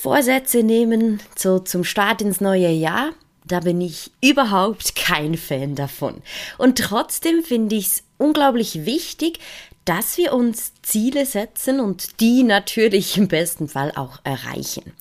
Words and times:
Vorsätze 0.00 0.62
nehmen 0.62 1.20
so 1.34 1.58
zum 1.58 1.82
Start 1.82 2.22
ins 2.22 2.40
neue 2.40 2.70
Jahr, 2.70 3.10
da 3.44 3.58
bin 3.58 3.80
ich 3.80 4.12
überhaupt 4.22 4.94
kein 4.94 5.36
Fan 5.36 5.74
davon. 5.74 6.22
Und 6.56 6.78
trotzdem 6.78 7.42
finde 7.42 7.74
ich 7.74 7.86
es 7.86 8.02
unglaublich 8.16 8.86
wichtig, 8.86 9.40
dass 9.84 10.16
wir 10.16 10.34
uns 10.34 10.72
Ziele 10.82 11.26
setzen 11.26 11.80
und 11.80 12.20
die 12.20 12.44
natürlich 12.44 13.16
im 13.16 13.26
besten 13.26 13.66
Fall 13.66 13.90
auch 13.96 14.20
erreichen. 14.22 14.92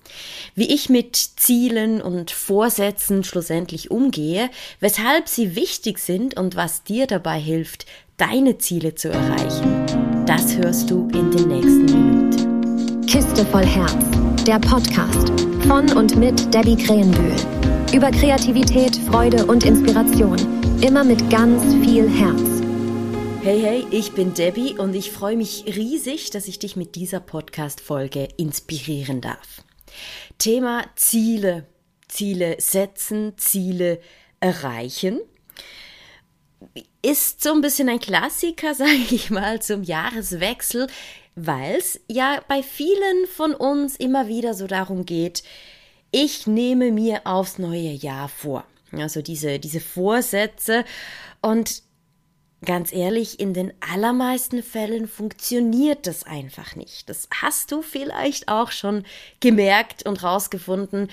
Wie 0.55 0.73
ich 0.73 0.89
mit 0.89 1.15
Zielen 1.15 2.01
und 2.01 2.31
Vorsätzen 2.31 3.23
schlussendlich 3.23 3.91
umgehe, 3.91 4.49
weshalb 4.79 5.27
sie 5.27 5.55
wichtig 5.55 5.99
sind 5.99 6.37
und 6.37 6.55
was 6.55 6.83
dir 6.83 7.05
dabei 7.05 7.39
hilft, 7.39 7.85
deine 8.17 8.57
Ziele 8.57 8.95
zu 8.95 9.09
erreichen, 9.09 10.25
das 10.25 10.57
hörst 10.57 10.89
du 10.89 11.07
in 11.09 11.29
den 11.29 11.49
nächsten 11.49 11.85
Minuten. 11.85 13.05
Kiste 13.05 13.45
voll 13.45 13.65
Herz, 13.65 14.26
der 14.47 14.59
Podcast 14.59 15.27
von 15.67 15.91
und 15.97 16.15
mit 16.15 16.53
Debbie 16.53 16.77
Krähenbühl. 16.77 17.35
Über 17.93 18.11
Kreativität, 18.11 18.95
Freude 18.95 19.45
und 19.45 19.65
Inspiration. 19.65 20.37
Immer 20.81 21.03
mit 21.03 21.29
ganz 21.29 21.61
viel 21.83 22.09
Herz. 22.09 22.61
Hey, 23.43 23.59
hey, 23.59 23.87
ich 23.91 24.13
bin 24.13 24.33
Debbie 24.33 24.77
und 24.77 24.95
ich 24.95 25.11
freue 25.11 25.35
mich 25.35 25.65
riesig, 25.65 26.29
dass 26.29 26.47
ich 26.47 26.59
dich 26.59 26.77
mit 26.77 26.95
dieser 26.95 27.19
Podcast-Folge 27.19 28.29
inspirieren 28.37 29.19
darf. 29.19 29.63
Thema 30.37 30.85
Ziele. 30.95 31.65
Ziele 32.07 32.55
setzen, 32.59 33.33
Ziele 33.35 33.99
erreichen. 34.39 35.19
Ist 37.01 37.43
so 37.43 37.51
ein 37.51 37.59
bisschen 37.59 37.89
ein 37.89 37.99
Klassiker, 37.99 38.73
sage 38.75 38.93
ich 39.11 39.29
mal, 39.29 39.61
zum 39.61 39.83
Jahreswechsel, 39.83 40.87
weil 41.37 41.75
es 41.75 42.01
ja 42.07 42.41
bei 42.47 42.63
vielen 42.63 43.27
von 43.27 43.53
uns 43.53 43.95
immer 43.95 44.27
wieder 44.27 44.55
so 44.55 44.65
darum 44.67 45.05
geht, 45.05 45.43
ich 46.11 46.47
nehme 46.47 46.91
mir 46.91 47.21
aufs 47.25 47.59
neue 47.59 47.91
Jahr 47.91 48.27
vor. 48.27 48.65
Also 48.91 49.21
diese, 49.21 49.59
diese 49.59 49.79
Vorsätze 49.79 50.83
und 51.41 51.83
Ganz 52.65 52.91
ehrlich, 52.91 53.39
in 53.39 53.53
den 53.53 53.71
allermeisten 53.87 54.63
Fällen 54.63 55.07
funktioniert 55.07 56.07
das 56.07 56.23
einfach 56.23 56.75
nicht. 56.75 57.07
Das 57.07 57.29
hast 57.39 57.71
du 57.71 57.83
vielleicht 57.83 58.47
auch 58.47 58.71
schon 58.71 59.03
gemerkt 59.39 60.07
und 60.07 60.23
rausgefunden. 60.23 61.11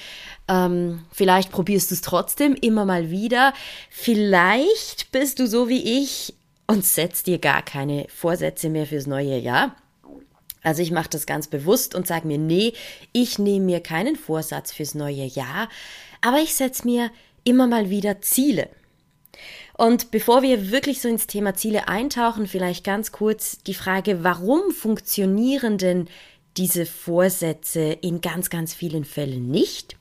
Ähm, 0.49 1.05
vielleicht 1.13 1.53
probierst 1.53 1.91
du 1.91 1.97
es 1.97 2.01
trotzdem 2.01 2.55
immer 2.55 2.87
mal 2.87 3.11
wieder. 3.11 3.53
Vielleicht 3.91 5.13
bist 5.13 5.39
du 5.39 5.47
so 5.47 5.69
wie 5.69 6.03
ich 6.03 6.33
und 6.67 6.83
setzt 6.83 7.27
dir 7.27 7.39
gar 7.39 7.61
keine 7.61 8.07
Vorsätze 8.09 8.71
mehr 8.71 8.87
fürs 8.87 9.07
neue 9.07 9.37
Jahr. 9.37 9.77
Also 10.65 10.83
ich 10.83 10.91
mache 10.91 11.11
das 11.11 11.27
ganz 11.27 11.47
bewusst 11.47 11.95
und 11.95 12.09
sage 12.09 12.27
mir, 12.27 12.39
nee, 12.39 12.73
ich 13.13 13.39
nehme 13.39 13.67
mir 13.67 13.81
keinen 13.81 14.17
Vorsatz 14.17 14.73
fürs 14.73 14.95
neue 14.95 15.25
Jahr, 15.25 15.69
aber 16.21 16.39
ich 16.39 16.55
setze 16.55 16.87
mir 16.87 17.11
immer 17.45 17.69
mal 17.69 17.91
wieder 17.91 18.21
Ziele. 18.23 18.69
Und 19.77 20.11
bevor 20.11 20.43
wir 20.43 20.71
wirklich 20.71 21.01
so 21.01 21.09
ins 21.09 21.27
Thema 21.27 21.55
Ziele 21.55 21.89
eintauchen, 21.89 22.47
vielleicht 22.47 22.85
ganz 22.85 23.13
kurz 23.13 23.59
die 23.59 23.75
Frage, 23.75 24.25
warum 24.25 24.71
funktionieren 24.71 25.79
denn 25.79 26.09
diese 26.57 26.87
Vorsätze 26.87 27.81
in 28.01 28.21
ganz, 28.21 28.51
ganz 28.51 28.73
vielen 28.73 29.05
Fällen 29.05 29.51
nicht? 29.51 29.97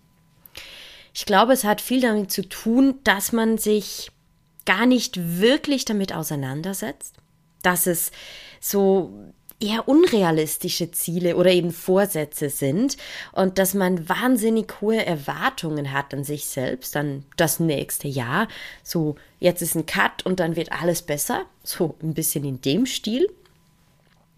Ich 1.14 1.26
glaube, 1.26 1.54
es 1.54 1.64
hat 1.64 1.82
viel 1.82 2.02
damit 2.02 2.32
zu 2.32 2.48
tun, 2.48 3.00
dass 3.04 3.32
man 3.32 3.58
sich 3.58 4.12
gar 4.66 4.86
nicht 4.86 5.40
wirklich 5.40 5.86
damit 5.86 6.14
auseinandersetzt, 6.14 7.16
dass 7.64 7.88
es 7.88 8.12
so 8.60 9.34
eher 9.64 9.88
unrealistische 9.88 10.92
Ziele 10.92 11.38
oder 11.38 11.52
eben 11.52 11.72
Vorsätze 11.72 12.50
sind 12.50 12.98
und 13.32 13.58
dass 13.58 13.74
man 13.74 14.10
wahnsinnig 14.10 14.82
hohe 14.82 15.06
Erwartungen 15.06 15.94
hat 15.94 16.14
an 16.14 16.24
sich 16.24 16.46
selbst, 16.46 16.96
an 16.98 17.24
das 17.38 17.60
nächste 17.60 18.08
Jahr. 18.08 18.48
So, 18.84 19.16
jetzt 19.40 19.62
ist 19.62 19.76
ein 19.76 19.86
Cut 19.86 20.26
und 20.26 20.40
dann 20.40 20.56
wird 20.56 20.72
alles 20.72 21.02
besser. 21.02 21.46
So 21.64 21.96
ein 22.04 22.14
bisschen 22.14 22.44
in 22.44 22.62
dem 22.62 22.86
Stil. 22.86 23.28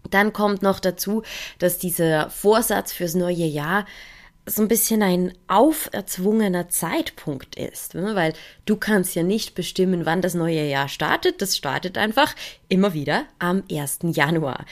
Dann 0.08 0.32
kommt 0.32 0.62
noch 0.62 0.78
dazu, 0.78 1.22
dass 1.58 1.78
dieser 1.78 2.30
Vorsatz 2.30 2.92
fürs 2.92 3.14
neue 3.14 3.46
Jahr 3.46 3.84
so 4.48 4.62
ein 4.62 4.68
bisschen 4.68 5.02
ein 5.02 5.32
auferzwungener 5.48 6.68
Zeitpunkt 6.68 7.56
ist, 7.56 7.94
ne? 7.94 8.14
weil 8.14 8.32
du 8.64 8.76
kannst 8.76 9.16
ja 9.16 9.24
nicht 9.24 9.56
bestimmen, 9.56 10.06
wann 10.06 10.22
das 10.22 10.34
neue 10.34 10.68
Jahr 10.68 10.88
startet. 10.88 11.42
Das 11.42 11.56
startet 11.56 11.98
einfach 11.98 12.32
immer 12.68 12.94
wieder 12.94 13.24
am 13.40 13.64
1. 13.68 13.98
Januar. 14.12 14.64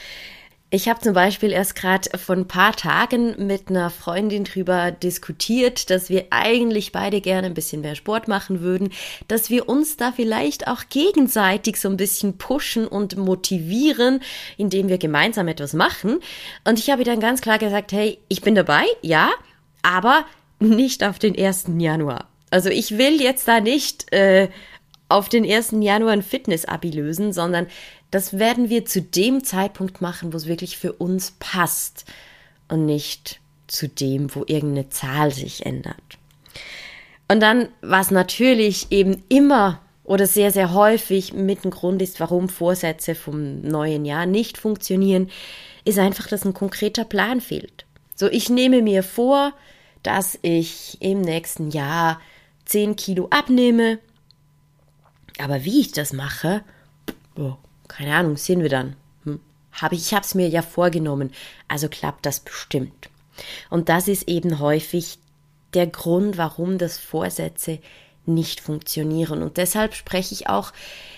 Ich 0.75 0.89
habe 0.89 0.99
zum 0.99 1.13
Beispiel 1.13 1.53
erst 1.53 1.73
gerade 1.77 2.09
vor 2.17 2.35
ein 2.35 2.49
paar 2.49 2.75
Tagen 2.75 3.47
mit 3.47 3.69
einer 3.69 3.89
Freundin 3.89 4.43
drüber 4.43 4.91
diskutiert, 4.91 5.89
dass 5.89 6.09
wir 6.09 6.25
eigentlich 6.31 6.91
beide 6.91 7.21
gerne 7.21 7.47
ein 7.47 7.53
bisschen 7.53 7.79
mehr 7.79 7.95
Sport 7.95 8.27
machen 8.27 8.59
würden, 8.59 8.89
dass 9.29 9.49
wir 9.49 9.69
uns 9.69 9.95
da 9.95 10.11
vielleicht 10.11 10.67
auch 10.67 10.83
gegenseitig 10.89 11.79
so 11.79 11.87
ein 11.87 11.95
bisschen 11.95 12.37
pushen 12.37 12.89
und 12.89 13.15
motivieren, 13.15 14.19
indem 14.57 14.89
wir 14.89 14.97
gemeinsam 14.97 15.47
etwas 15.47 15.71
machen. 15.71 16.19
Und 16.65 16.77
ich 16.77 16.89
habe 16.89 17.05
dann 17.05 17.21
ganz 17.21 17.39
klar 17.39 17.57
gesagt, 17.57 17.93
hey, 17.93 18.17
ich 18.27 18.41
bin 18.41 18.53
dabei, 18.53 18.83
ja, 19.01 19.29
aber 19.81 20.25
nicht 20.59 21.05
auf 21.05 21.19
den 21.19 21.39
1. 21.39 21.67
Januar. 21.77 22.27
Also 22.49 22.67
ich 22.67 22.97
will 22.97 23.21
jetzt 23.21 23.47
da 23.47 23.61
nicht 23.61 24.11
äh, 24.11 24.49
auf 25.07 25.29
den 25.29 25.49
1. 25.49 25.75
Januar 25.79 26.11
ein 26.11 26.21
Fitness-Abi 26.21 26.89
lösen, 26.89 27.31
sondern 27.31 27.67
das 28.15 28.39
werden 28.39 28.69
wir 28.69 28.85
zu 28.85 29.01
dem 29.01 29.43
Zeitpunkt 29.43 29.99
machen, 29.99 30.31
wo 30.31 30.37
es 30.37 30.47
wirklich 30.47 30.77
für 30.77 30.93
uns 30.93 31.33
passt 31.37 32.05
und 32.69 32.85
nicht 32.85 33.41
zu 33.67 33.89
dem, 33.89 34.33
wo 34.33 34.45
irgendeine 34.47 34.87
Zahl 34.87 35.33
sich 35.33 35.65
ändert. 35.65 36.17
Und 37.27 37.41
dann, 37.41 37.67
was 37.81 38.11
natürlich 38.11 38.89
eben 38.89 39.21
immer 39.27 39.81
oder 40.05 40.27
sehr, 40.27 40.51
sehr 40.51 40.73
häufig 40.73 41.33
mit 41.33 41.65
ein 41.65 41.71
Grund 41.71 42.01
ist, 42.01 42.21
warum 42.21 42.47
Vorsätze 42.47 43.15
vom 43.15 43.59
neuen 43.59 44.05
Jahr 44.05 44.25
nicht 44.25 44.57
funktionieren, 44.57 45.29
ist 45.83 45.99
einfach, 45.99 46.27
dass 46.27 46.45
ein 46.45 46.53
konkreter 46.53 47.03
Plan 47.03 47.41
fehlt. 47.41 47.85
So, 48.15 48.27
ich 48.29 48.49
nehme 48.49 48.81
mir 48.81 49.03
vor, 49.03 49.51
dass 50.03 50.39
ich 50.41 51.01
im 51.01 51.19
nächsten 51.19 51.69
Jahr 51.69 52.21
10 52.63 52.95
Kilo 52.95 53.27
abnehme, 53.29 53.99
aber 55.37 55.65
wie 55.65 55.81
ich 55.81 55.91
das 55.91 56.13
mache, 56.13 56.63
oh, 57.35 57.55
keine 57.87 58.15
Ahnung, 58.15 58.37
sehen 58.37 58.61
wir 58.61 58.69
dann. 58.69 58.95
Hm. 59.23 59.39
Hab 59.71 59.91
ich 59.91 60.13
habe 60.13 60.25
es 60.25 60.35
mir 60.35 60.47
ja 60.49 60.61
vorgenommen, 60.61 61.31
also 61.67 61.89
klappt 61.89 62.25
das 62.25 62.39
bestimmt. 62.39 63.09
Und 63.69 63.89
das 63.89 64.07
ist 64.07 64.27
eben 64.27 64.59
häufig 64.59 65.19
der 65.73 65.87
Grund, 65.87 66.37
warum 66.37 66.77
das 66.77 66.97
Vorsätze 66.97 67.79
nicht 68.25 68.59
funktionieren. 68.59 69.43
Und 69.43 69.57
deshalb 69.57 69.93
spreche 69.93 70.33
ich 70.33 70.47
auch 70.47 70.71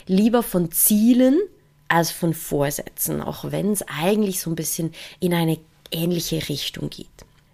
lieber 0.08 0.44
von 0.44 0.72
Zielen 0.72 1.40
als 1.88 2.12
von 2.12 2.34
Vorsätzen, 2.34 3.22
auch 3.22 3.52
wenn 3.52 3.72
es 3.72 3.84
eigentlich 3.88 4.42
so 4.42 4.50
ein 4.50 4.56
bisschen 4.56 4.94
in 5.20 5.34
eine 5.34 5.60
ähnliche 5.92 6.50
Richtung 6.50 6.90
geht. 6.90 7.08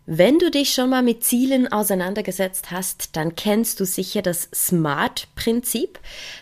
Wenn 0.05 0.37
du 0.37 0.51
dich 0.51 0.73
schon 0.73 0.89
mal 0.89 1.01
mit 1.01 1.23
Zielen 1.23 1.71
auseinandergesetzt 1.71 2.71
hast, 2.71 3.15
dann 3.15 3.35
kennst 3.35 3.79
du 3.79 3.85
sicher 3.85 4.21
das 4.21 4.49
SMART-Prinzip. 4.53 5.97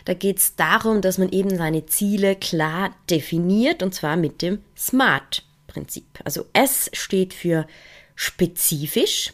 Da 0.05 0.16
geht 0.16 0.39
es 0.39 0.55
darum, 0.55 1.01
dass 1.01 1.19
man 1.19 1.29
eben 1.29 1.55
seine 1.55 1.85
Ziele 1.85 2.35
klar 2.35 2.95
definiert 3.09 3.83
und 3.83 3.94
zwar 3.94 4.17
mit 4.17 4.41
dem 4.41 4.63
SMART-Prinzip. 4.75 6.05
Also 6.23 6.45
S 6.53 6.89
steht 6.94 7.35
für 7.35 7.67
spezifisch. 8.16 9.33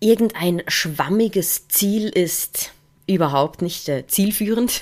Irgendein 0.00 0.62
schwammiges 0.66 1.68
Ziel 1.68 2.08
ist 2.08 2.72
überhaupt 3.06 3.60
nicht 3.60 3.90
äh, 3.90 4.06
zielführend, 4.06 4.80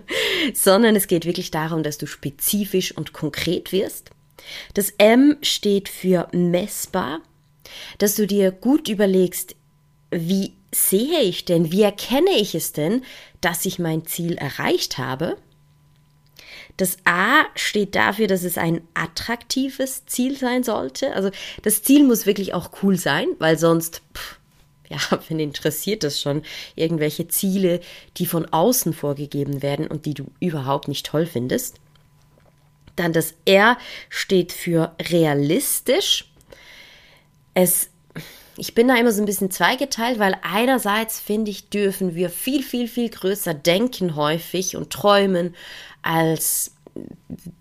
sondern 0.54 0.96
es 0.96 1.06
geht 1.06 1.24
wirklich 1.24 1.50
darum, 1.50 1.82
dass 1.82 1.96
du 1.96 2.06
spezifisch 2.06 2.94
und 2.94 3.14
konkret 3.14 3.72
wirst. 3.72 4.10
Das 4.74 4.90
M 4.98 5.38
steht 5.40 5.88
für 5.88 6.28
messbar 6.32 7.22
dass 7.98 8.14
du 8.14 8.26
dir 8.26 8.50
gut 8.50 8.88
überlegst, 8.88 9.56
wie 10.10 10.52
sehe 10.74 11.20
ich 11.20 11.44
denn, 11.44 11.72
wie 11.72 11.82
erkenne 11.82 12.32
ich 12.36 12.54
es 12.54 12.72
denn, 12.72 13.02
dass 13.40 13.66
ich 13.66 13.78
mein 13.78 14.06
Ziel 14.06 14.34
erreicht 14.34 14.98
habe? 14.98 15.36
Das 16.76 16.96
A 17.04 17.44
steht 17.54 17.94
dafür, 17.94 18.26
dass 18.26 18.44
es 18.44 18.56
ein 18.56 18.80
attraktives 18.94 20.06
Ziel 20.06 20.36
sein 20.36 20.62
sollte. 20.62 21.14
Also 21.14 21.30
das 21.62 21.82
Ziel 21.82 22.04
muss 22.04 22.26
wirklich 22.26 22.54
auch 22.54 22.70
cool 22.82 22.96
sein, 22.96 23.28
weil 23.38 23.58
sonst, 23.58 24.02
pff, 24.14 24.38
ja, 24.88 24.98
wenn 25.28 25.38
interessiert 25.38 26.02
das 26.02 26.20
schon, 26.20 26.42
irgendwelche 26.74 27.28
Ziele, 27.28 27.80
die 28.16 28.26
von 28.26 28.46
außen 28.46 28.92
vorgegeben 28.92 29.62
werden 29.62 29.86
und 29.86 30.06
die 30.06 30.14
du 30.14 30.26
überhaupt 30.40 30.88
nicht 30.88 31.06
toll 31.06 31.26
findest. 31.26 31.76
Dann 32.96 33.12
das 33.12 33.34
R 33.44 33.78
steht 34.10 34.52
für 34.52 34.94
realistisch 35.00 36.31
es 37.54 37.90
ich 38.56 38.74
bin 38.74 38.88
da 38.88 38.96
immer 38.96 39.12
so 39.12 39.22
ein 39.22 39.26
bisschen 39.26 39.50
zweigeteilt, 39.50 40.18
weil 40.18 40.36
einerseits 40.42 41.20
finde 41.20 41.50
ich, 41.50 41.70
dürfen 41.70 42.14
wir 42.14 42.28
viel, 42.28 42.62
viel, 42.62 42.86
viel 42.86 43.08
größer 43.08 43.54
denken 43.54 44.14
häufig 44.14 44.76
und 44.76 44.90
träumen, 44.90 45.54
als 46.02 46.72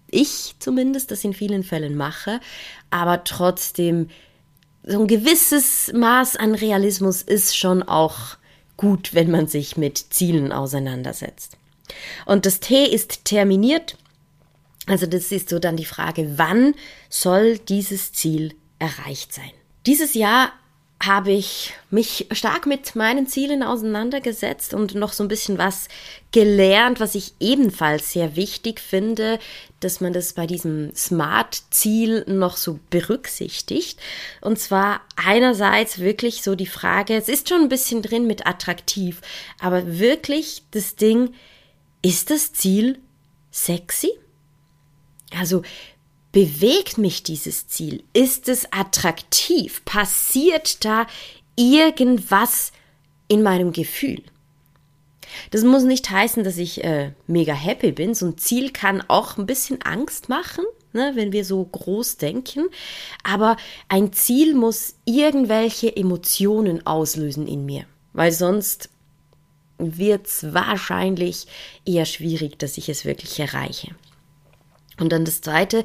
ich 0.10 0.56
zumindest 0.60 1.12
das 1.12 1.24
in 1.24 1.34
vielen 1.34 1.64
Fällen 1.64 1.96
mache. 1.96 2.42
Aber 2.90 3.24
trotzdem 3.24 4.10
so 4.84 5.00
ein 5.00 5.08
gewisses 5.08 5.94
Maß 5.94 6.36
an 6.36 6.56
Realismus 6.56 7.22
ist 7.22 7.56
schon 7.56 7.84
auch 7.84 8.38
gut, 8.76 9.14
wenn 9.14 9.32
man 9.32 9.48
sich 9.48 9.78
mit 9.78 9.98
Zielen 9.98 10.52
auseinandersetzt. 10.52 11.58
Und 12.26 12.46
das 12.46 12.60
T 12.60 12.86
ist 12.86 13.26
terminiert. 13.26 13.96
Also 14.88 15.06
das 15.06 15.32
ist 15.32 15.50
so 15.50 15.60
dann 15.60 15.78
die 15.78 15.86
Frage, 15.86 16.38
wann 16.38 16.74
soll 17.10 17.60
dieses 17.60 18.12
Ziel 18.12 18.56
erreicht 18.80 19.34
sein? 19.34 19.52
Dieses 19.86 20.14
Jahr 20.14 20.52
habe 21.02 21.32
ich 21.32 21.74
mich 21.90 22.28
stark 22.32 22.68
mit 22.68 22.96
meinen 22.96 23.26
Zielen 23.26 23.64
auseinandergesetzt 23.64 24.74
und 24.74 24.94
noch 24.94 25.14
so 25.14 25.24
ein 25.24 25.28
bisschen 25.28 25.58
was 25.58 25.88
gelernt, 26.32 27.00
was 27.00 27.16
ich 27.16 27.34
ebenfalls 27.40 28.14
sehr 28.14 28.36
wichtig 28.36 28.80
finde, 28.80 29.40
dass 29.80 30.00
man 30.00 30.14
das 30.14 30.34
bei 30.34 30.46
diesem 30.46 30.96
Smart-Ziel 30.96 32.26
noch 32.28 32.56
so 32.56 32.80
berücksichtigt. 32.92 34.00
Und 34.42 34.60
zwar 34.60 35.02
einerseits 35.16 36.00
wirklich 36.00 36.44
so 36.44 36.54
die 36.54 36.68
Frage, 36.68 37.16
es 37.16 37.30
ist 37.30 37.50
schon 37.50 37.62
ein 37.62 37.70
bisschen 37.70 38.04
drin 38.04 38.28
mit 38.28 38.46
attraktiv, 38.46 39.22
aber 39.60 40.00
wirklich 40.00 40.64
das 40.72 40.96
Ding, 40.96 41.34
ist 42.04 42.30
das 42.30 42.54
Ziel 42.54 43.00
sexy? 43.52 44.12
Also 45.38 45.64
Bewegt 46.32 46.98
mich 46.98 47.24
dieses 47.24 47.68
Ziel? 47.68 48.04
Ist 48.14 48.48
es 48.48 48.72
attraktiv? 48.72 49.84
Passiert 49.86 50.86
da 50.86 51.06
irgendwas 51.56 52.72
in 53.28 53.44
meinem 53.44 53.74
Gefühl? 53.74 54.24
Das 55.52 55.64
muss 55.64 55.84
nicht 55.84 56.10
heißen, 56.10 56.44
dass 56.44 56.58
ich 56.58 56.84
äh, 56.84 57.12
mega 57.28 57.54
happy 57.54 57.92
bin. 57.92 58.14
So 58.14 58.28
ein 58.28 58.38
Ziel 58.38 58.72
kann 58.72 59.04
auch 59.08 59.38
ein 59.38 59.46
bisschen 59.46 59.82
Angst 59.82 60.30
machen, 60.30 60.66
ne, 60.94 61.12
wenn 61.16 61.32
wir 61.32 61.46
so 61.46 61.64
groß 61.64 62.18
denken. 62.18 62.68
Aber 63.24 63.58
ein 63.88 64.14
Ziel 64.14 64.56
muss 64.56 64.96
irgendwelche 65.06 65.96
Emotionen 65.96 66.86
auslösen 66.86 67.48
in 67.48 67.66
mir, 67.66 67.86
weil 68.14 68.32
sonst 68.32 68.90
wird 69.78 70.28
es 70.28 70.54
wahrscheinlich 70.54 71.48
eher 71.86 72.06
schwierig, 72.06 72.60
dass 72.60 72.78
ich 72.78 72.88
es 72.88 73.04
wirklich 73.04 73.40
erreiche. 73.40 73.96
Und 75.02 75.12
dann 75.12 75.26
das 75.26 75.42
zweite 75.42 75.84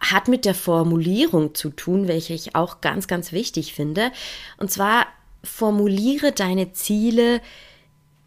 hat 0.00 0.28
mit 0.28 0.44
der 0.44 0.54
Formulierung 0.54 1.54
zu 1.54 1.70
tun, 1.70 2.08
welche 2.08 2.34
ich 2.34 2.54
auch 2.54 2.80
ganz, 2.80 3.06
ganz 3.06 3.32
wichtig 3.32 3.72
finde. 3.72 4.10
Und 4.58 4.70
zwar 4.70 5.06
formuliere 5.44 6.32
deine 6.32 6.72
Ziele 6.72 7.40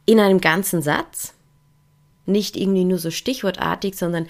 in 0.05 0.19
einem 0.19 0.39
ganzen 0.39 0.81
Satz. 0.81 1.33
Nicht 2.25 2.55
irgendwie 2.55 2.85
nur 2.85 2.97
so 2.97 3.11
stichwortartig, 3.11 3.95
sondern 3.95 4.27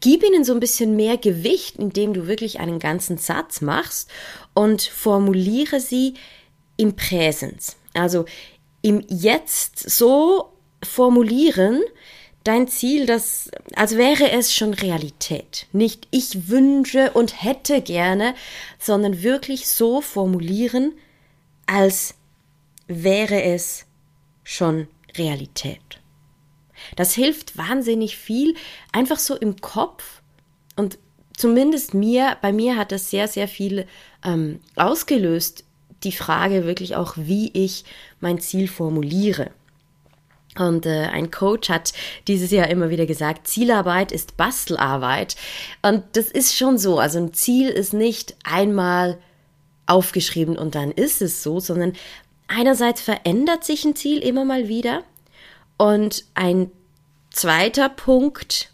gib 0.00 0.24
ihnen 0.24 0.44
so 0.44 0.54
ein 0.54 0.60
bisschen 0.60 0.96
mehr 0.96 1.18
Gewicht, 1.18 1.76
indem 1.76 2.14
du 2.14 2.26
wirklich 2.26 2.58
einen 2.58 2.78
ganzen 2.78 3.18
Satz 3.18 3.60
machst 3.60 4.08
und 4.54 4.82
formuliere 4.82 5.80
sie 5.80 6.14
im 6.76 6.96
Präsens. 6.96 7.76
Also 7.92 8.24
im 8.82 9.04
Jetzt 9.08 9.78
so 9.90 10.52
formulieren, 10.82 11.82
dein 12.44 12.68
Ziel, 12.68 13.06
das, 13.06 13.50
als 13.74 13.96
wäre 13.96 14.30
es 14.30 14.54
schon 14.54 14.74
Realität. 14.74 15.66
Nicht 15.72 16.06
ich 16.10 16.48
wünsche 16.48 17.10
und 17.12 17.42
hätte 17.42 17.80
gerne, 17.80 18.34
sondern 18.78 19.22
wirklich 19.22 19.68
so 19.68 20.00
formulieren, 20.00 20.92
als 21.66 22.14
wäre 22.86 23.42
es 23.42 23.86
schon 24.44 24.88
Realität. 25.16 25.80
Das 26.96 27.14
hilft 27.14 27.56
wahnsinnig 27.56 28.16
viel, 28.16 28.54
einfach 28.92 29.18
so 29.18 29.34
im 29.36 29.56
Kopf 29.56 30.22
und 30.76 30.98
zumindest 31.36 31.94
mir, 31.94 32.36
bei 32.42 32.52
mir 32.52 32.76
hat 32.76 32.92
das 32.92 33.10
sehr, 33.10 33.26
sehr 33.26 33.48
viel 33.48 33.86
ähm, 34.24 34.60
ausgelöst, 34.76 35.64
die 36.02 36.12
Frage 36.12 36.64
wirklich 36.66 36.96
auch, 36.96 37.14
wie 37.16 37.50
ich 37.54 37.84
mein 38.20 38.38
Ziel 38.38 38.68
formuliere. 38.68 39.50
Und 40.58 40.86
äh, 40.86 41.06
ein 41.06 41.30
Coach 41.30 41.68
hat 41.68 41.92
dieses 42.28 42.50
Jahr 42.50 42.68
immer 42.68 42.90
wieder 42.90 43.06
gesagt, 43.06 43.48
Zielarbeit 43.48 44.12
ist 44.12 44.36
Bastelarbeit. 44.36 45.36
Und 45.82 46.04
das 46.12 46.26
ist 46.26 46.56
schon 46.56 46.78
so. 46.78 46.98
Also 46.98 47.18
ein 47.18 47.32
Ziel 47.32 47.68
ist 47.68 47.92
nicht 47.92 48.36
einmal 48.44 49.18
aufgeschrieben 49.86 50.56
und 50.56 50.74
dann 50.74 50.90
ist 50.92 51.20
es 51.20 51.42
so, 51.42 51.60
sondern 51.60 51.92
einerseits 52.48 53.00
verändert 53.00 53.64
sich 53.64 53.84
ein 53.84 53.96
Ziel 53.96 54.18
immer 54.18 54.44
mal 54.44 54.68
wieder. 54.68 55.02
Und 55.76 56.24
ein 56.34 56.70
zweiter 57.30 57.88
Punkt 57.88 58.70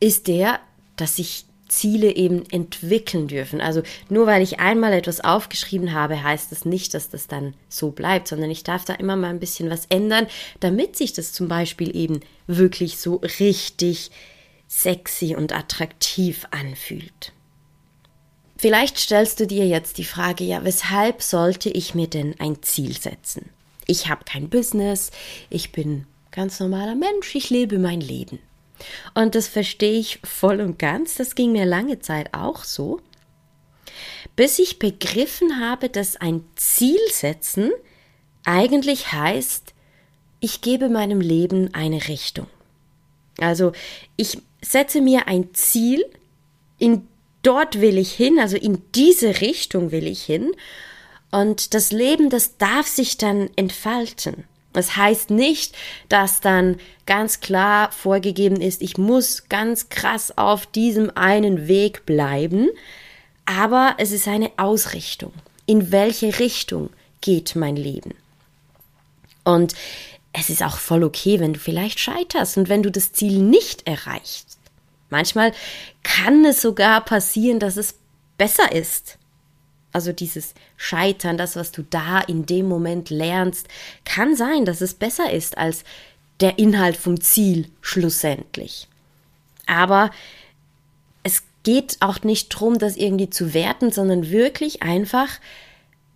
ist 0.00 0.28
der, 0.28 0.60
dass 0.96 1.16
sich 1.16 1.44
Ziele 1.68 2.14
eben 2.16 2.44
entwickeln 2.50 3.28
dürfen. 3.28 3.60
Also 3.60 3.82
nur 4.08 4.26
weil 4.26 4.42
ich 4.42 4.60
einmal 4.60 4.92
etwas 4.92 5.20
aufgeschrieben 5.20 5.92
habe, 5.92 6.22
heißt 6.22 6.50
das 6.50 6.64
nicht, 6.64 6.94
dass 6.94 7.10
das 7.10 7.26
dann 7.26 7.54
so 7.68 7.90
bleibt, 7.90 8.28
sondern 8.28 8.50
ich 8.50 8.64
darf 8.64 8.84
da 8.84 8.94
immer 8.94 9.16
mal 9.16 9.30
ein 9.30 9.40
bisschen 9.40 9.70
was 9.70 9.86
ändern, 9.86 10.26
damit 10.60 10.96
sich 10.96 11.12
das 11.12 11.32
zum 11.32 11.48
Beispiel 11.48 11.94
eben 11.94 12.20
wirklich 12.46 12.98
so 12.98 13.16
richtig 13.38 14.10
sexy 14.66 15.34
und 15.34 15.52
attraktiv 15.52 16.46
anfühlt. 16.50 17.32
Vielleicht 18.56 18.98
stellst 18.98 19.38
du 19.38 19.46
dir 19.46 19.66
jetzt 19.66 19.98
die 19.98 20.04
Frage, 20.04 20.44
ja, 20.44 20.64
weshalb 20.64 21.22
sollte 21.22 21.70
ich 21.70 21.94
mir 21.94 22.08
denn 22.08 22.34
ein 22.40 22.60
Ziel 22.62 22.92
setzen? 22.92 23.50
Ich 23.86 24.08
habe 24.08 24.24
kein 24.24 24.48
Business, 24.48 25.10
ich 25.48 25.70
bin 25.70 26.06
ganz 26.32 26.58
normaler 26.58 26.96
Mensch, 26.96 27.34
ich 27.34 27.50
lebe 27.50 27.78
mein 27.78 28.00
Leben. 28.00 28.40
Und 29.14 29.34
das 29.34 29.48
verstehe 29.48 29.98
ich 29.98 30.20
voll 30.24 30.60
und 30.60 30.78
ganz. 30.78 31.14
Das 31.16 31.34
ging 31.34 31.52
mir 31.52 31.66
lange 31.66 31.98
Zeit 32.00 32.32
auch 32.32 32.64
so. 32.64 33.00
Bis 34.36 34.58
ich 34.58 34.78
begriffen 34.78 35.60
habe, 35.60 35.88
dass 35.88 36.16
ein 36.16 36.44
Ziel 36.56 37.00
setzen 37.10 37.72
eigentlich 38.44 39.12
heißt, 39.12 39.74
ich 40.40 40.60
gebe 40.60 40.88
meinem 40.88 41.20
Leben 41.20 41.74
eine 41.74 42.08
Richtung. 42.08 42.46
Also 43.40 43.72
ich 44.16 44.38
setze 44.62 45.00
mir 45.00 45.28
ein 45.28 45.52
Ziel, 45.52 46.04
in 46.78 47.06
dort 47.42 47.80
will 47.80 47.98
ich 47.98 48.12
hin, 48.12 48.38
also 48.38 48.56
in 48.56 48.82
diese 48.94 49.40
Richtung 49.40 49.90
will 49.90 50.06
ich 50.06 50.22
hin. 50.22 50.52
Und 51.30 51.74
das 51.74 51.92
Leben, 51.92 52.30
das 52.30 52.56
darf 52.56 52.86
sich 52.86 53.18
dann 53.18 53.50
entfalten. 53.56 54.44
Das 54.72 54.96
heißt 54.96 55.30
nicht, 55.30 55.76
dass 56.08 56.40
dann 56.40 56.76
ganz 57.06 57.40
klar 57.40 57.90
vorgegeben 57.90 58.60
ist, 58.60 58.82
ich 58.82 58.98
muss 58.98 59.48
ganz 59.48 59.88
krass 59.88 60.36
auf 60.36 60.66
diesem 60.66 61.10
einen 61.16 61.68
Weg 61.68 62.04
bleiben, 62.06 62.68
aber 63.46 63.94
es 63.98 64.12
ist 64.12 64.28
eine 64.28 64.50
Ausrichtung. 64.56 65.32
In 65.66 65.90
welche 65.90 66.38
Richtung 66.38 66.90
geht 67.20 67.56
mein 67.56 67.76
Leben? 67.76 68.14
Und 69.44 69.74
es 70.32 70.50
ist 70.50 70.62
auch 70.62 70.76
voll 70.76 71.02
okay, 71.02 71.40
wenn 71.40 71.54
du 71.54 71.58
vielleicht 71.58 71.98
scheiterst 71.98 72.58
und 72.58 72.68
wenn 72.68 72.82
du 72.82 72.90
das 72.90 73.12
Ziel 73.12 73.38
nicht 73.38 73.86
erreichst. 73.86 74.58
Manchmal 75.10 75.52
kann 76.02 76.44
es 76.44 76.60
sogar 76.60 77.02
passieren, 77.04 77.58
dass 77.58 77.78
es 77.78 77.94
besser 78.36 78.72
ist, 78.72 79.18
also 79.98 80.12
dieses 80.12 80.54
Scheitern, 80.76 81.36
das, 81.36 81.56
was 81.56 81.72
du 81.72 81.82
da 81.82 82.20
in 82.20 82.46
dem 82.46 82.68
Moment 82.68 83.10
lernst, 83.10 83.66
kann 84.04 84.36
sein, 84.36 84.64
dass 84.64 84.80
es 84.80 84.94
besser 84.94 85.32
ist 85.32 85.58
als 85.58 85.82
der 86.38 86.56
Inhalt 86.60 86.96
vom 86.96 87.20
Ziel 87.20 87.68
schlussendlich. 87.80 88.86
Aber 89.66 90.12
es 91.24 91.42
geht 91.64 91.96
auch 91.98 92.22
nicht 92.22 92.54
darum, 92.54 92.78
das 92.78 92.96
irgendwie 92.96 93.28
zu 93.28 93.54
werten, 93.54 93.90
sondern 93.90 94.30
wirklich 94.30 94.84
einfach 94.84 95.40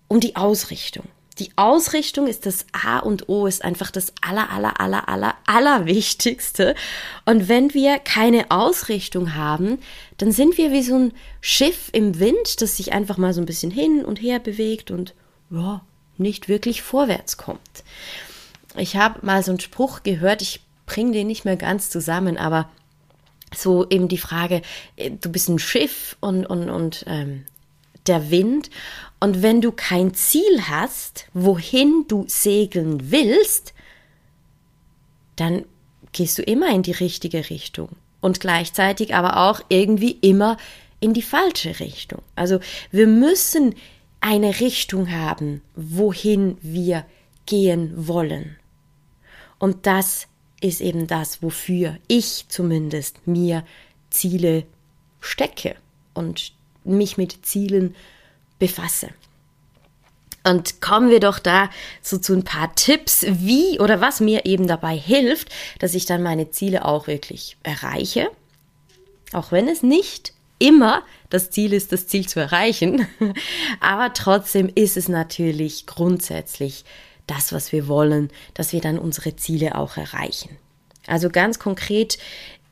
um 0.06 0.20
die 0.20 0.36
Ausrichtung. 0.36 1.06
Die 1.42 1.50
Ausrichtung 1.56 2.28
ist 2.28 2.46
das 2.46 2.66
A 2.70 3.00
und 3.00 3.28
O, 3.28 3.49
ist 3.49 3.64
einfach 3.64 3.90
das 3.90 4.12
aller, 4.20 4.50
aller, 4.50 4.80
aller, 4.80 5.08
aller, 5.08 5.34
aller 5.44 5.87
Wichtigste. 5.87 6.76
Und 7.25 7.49
wenn 7.49 7.75
wir 7.75 7.99
keine 7.99 8.52
Ausrichtung 8.52 9.34
haben, 9.34 9.80
dann 10.18 10.30
sind 10.30 10.56
wir 10.56 10.70
wie 10.70 10.84
so 10.84 10.94
ein 10.96 11.12
Schiff 11.40 11.88
im 11.90 12.20
Wind, 12.20 12.62
das 12.62 12.76
sich 12.76 12.92
einfach 12.92 13.18
mal 13.18 13.34
so 13.34 13.40
ein 13.40 13.46
bisschen 13.46 13.72
hin 13.72 14.04
und 14.04 14.22
her 14.22 14.38
bewegt 14.38 14.92
und 14.92 15.14
ja, 15.50 15.80
nicht 16.16 16.49
wirklich 16.49 16.80
vorwärts 16.80 17.38
kommt. 17.38 17.82
Ich 18.76 18.94
habe 18.94 19.26
mal 19.26 19.42
so 19.42 19.50
einen 19.50 19.58
Spruch 19.58 20.04
gehört, 20.04 20.42
ich 20.42 20.61
bringe 20.87 21.11
den 21.11 21.26
nicht 21.26 21.44
mehr 21.44 21.56
ganz 21.56 21.90
zusammen, 21.90 22.37
aber 22.37 22.70
so 23.52 23.84
eben 23.90 24.06
die 24.06 24.16
Frage, 24.16 24.62
äh, 24.94 25.11
du 25.11 25.28
bist 25.28 25.49
ein 25.49 25.58
Schiff 25.58 26.16
und, 26.20 26.46
und, 26.46 26.70
und 26.70 27.04
ähm, 27.08 27.46
der 28.06 28.30
Wind. 28.30 28.71
Und 29.21 29.42
wenn 29.42 29.61
du 29.61 29.73
kein 29.73 30.14
Ziel 30.14 30.62
hast, 30.68 31.26
wohin 31.32 32.04
du 32.09 32.25
segeln 32.28 33.11
willst, 33.11 33.75
dann 35.37 35.64
gehst 36.12 36.38
du 36.38 36.42
immer 36.42 36.68
in 36.71 36.82
die 36.82 36.92
richtige 36.92 37.49
Richtung 37.50 37.88
und 38.21 38.40
gleichzeitig 38.40 39.14
aber 39.14 39.49
auch 39.49 39.61
irgendwie 39.68 40.18
immer 40.21 40.56
in 41.00 41.14
die 41.14 41.23
falsche 41.23 41.80
Richtung. 41.80 42.23
Also 42.37 42.61
wir 42.90 43.06
müssen 43.06 43.75
eine 44.21 44.61
Richtung 44.61 45.11
haben, 45.11 45.62
wohin 45.75 46.56
wir 46.62 47.04
gehen 47.47 48.06
wollen. 48.06 48.56
Und 49.59 49.87
das 49.87 50.28
ist 50.61 50.80
eben 50.80 51.09
das, 51.09 51.42
wofür 51.42 51.99
ich 52.06 52.47
zumindest 52.49 53.26
mir 53.26 53.64
Ziele 54.11 54.64
stecke 55.21 55.75
und 56.14 56.52
mich 56.84 57.16
mit 57.16 57.44
Zielen 57.44 57.94
befasse. 58.58 59.10
Und 60.44 60.80
kommen 60.80 61.10
wir 61.10 61.20
doch 61.20 61.38
da 61.38 61.70
so 62.00 62.18
zu 62.18 62.32
ein 62.32 62.42
paar 62.42 62.74
Tipps, 62.74 63.24
wie 63.28 63.78
oder 63.78 64.00
was 64.00 64.20
mir 64.20 64.44
eben 64.44 64.66
dabei 64.66 64.96
hilft, 64.96 65.50
dass 65.78 65.94
ich 65.94 66.04
dann 66.04 66.22
meine 66.22 66.50
Ziele 66.50 66.84
auch 66.84 67.06
wirklich 67.06 67.56
erreiche. 67.62 68.28
Auch 69.32 69.52
wenn 69.52 69.68
es 69.68 69.82
nicht 69.82 70.32
immer 70.58 71.02
das 71.30 71.50
Ziel 71.50 71.72
ist, 71.72 71.92
das 71.92 72.06
Ziel 72.06 72.28
zu 72.28 72.40
erreichen. 72.40 73.06
Aber 73.80 74.12
trotzdem 74.12 74.70
ist 74.74 74.96
es 74.96 75.08
natürlich 75.08 75.86
grundsätzlich 75.86 76.84
das, 77.26 77.52
was 77.52 77.72
wir 77.72 77.86
wollen, 77.88 78.30
dass 78.54 78.72
wir 78.72 78.80
dann 78.80 78.98
unsere 78.98 79.36
Ziele 79.36 79.76
auch 79.76 79.96
erreichen. 79.96 80.56
Also 81.06 81.30
ganz 81.30 81.58
konkret 81.58 82.18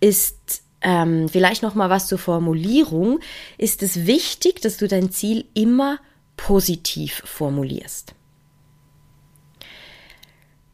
ist 0.01 0.63
ähm, 0.83 1.29
vielleicht 1.29 1.63
noch 1.63 1.75
mal 1.75 1.91
was 1.91 2.07
zur 2.07 2.19
Formulierung. 2.19 3.21
Ist 3.59 3.83
es 3.83 4.07
wichtig, 4.07 4.61
dass 4.61 4.77
du 4.77 4.89
dein 4.89 5.11
Ziel 5.11 5.45
immer 5.55 5.99
positiv 6.37 7.23
formulierst. 7.27 8.15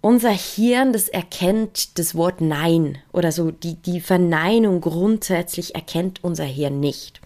Unser 0.00 0.30
Hirn, 0.30 0.92
das 0.92 1.08
erkennt 1.08 1.98
das 1.98 2.14
Wort 2.14 2.40
Nein 2.40 2.98
oder 3.12 3.32
so, 3.32 3.50
die, 3.50 3.74
die 3.74 4.00
Verneinung 4.00 4.80
grundsätzlich 4.80 5.74
erkennt 5.74 6.22
unser 6.22 6.44
Hirn 6.44 6.78
nicht. 6.78 7.20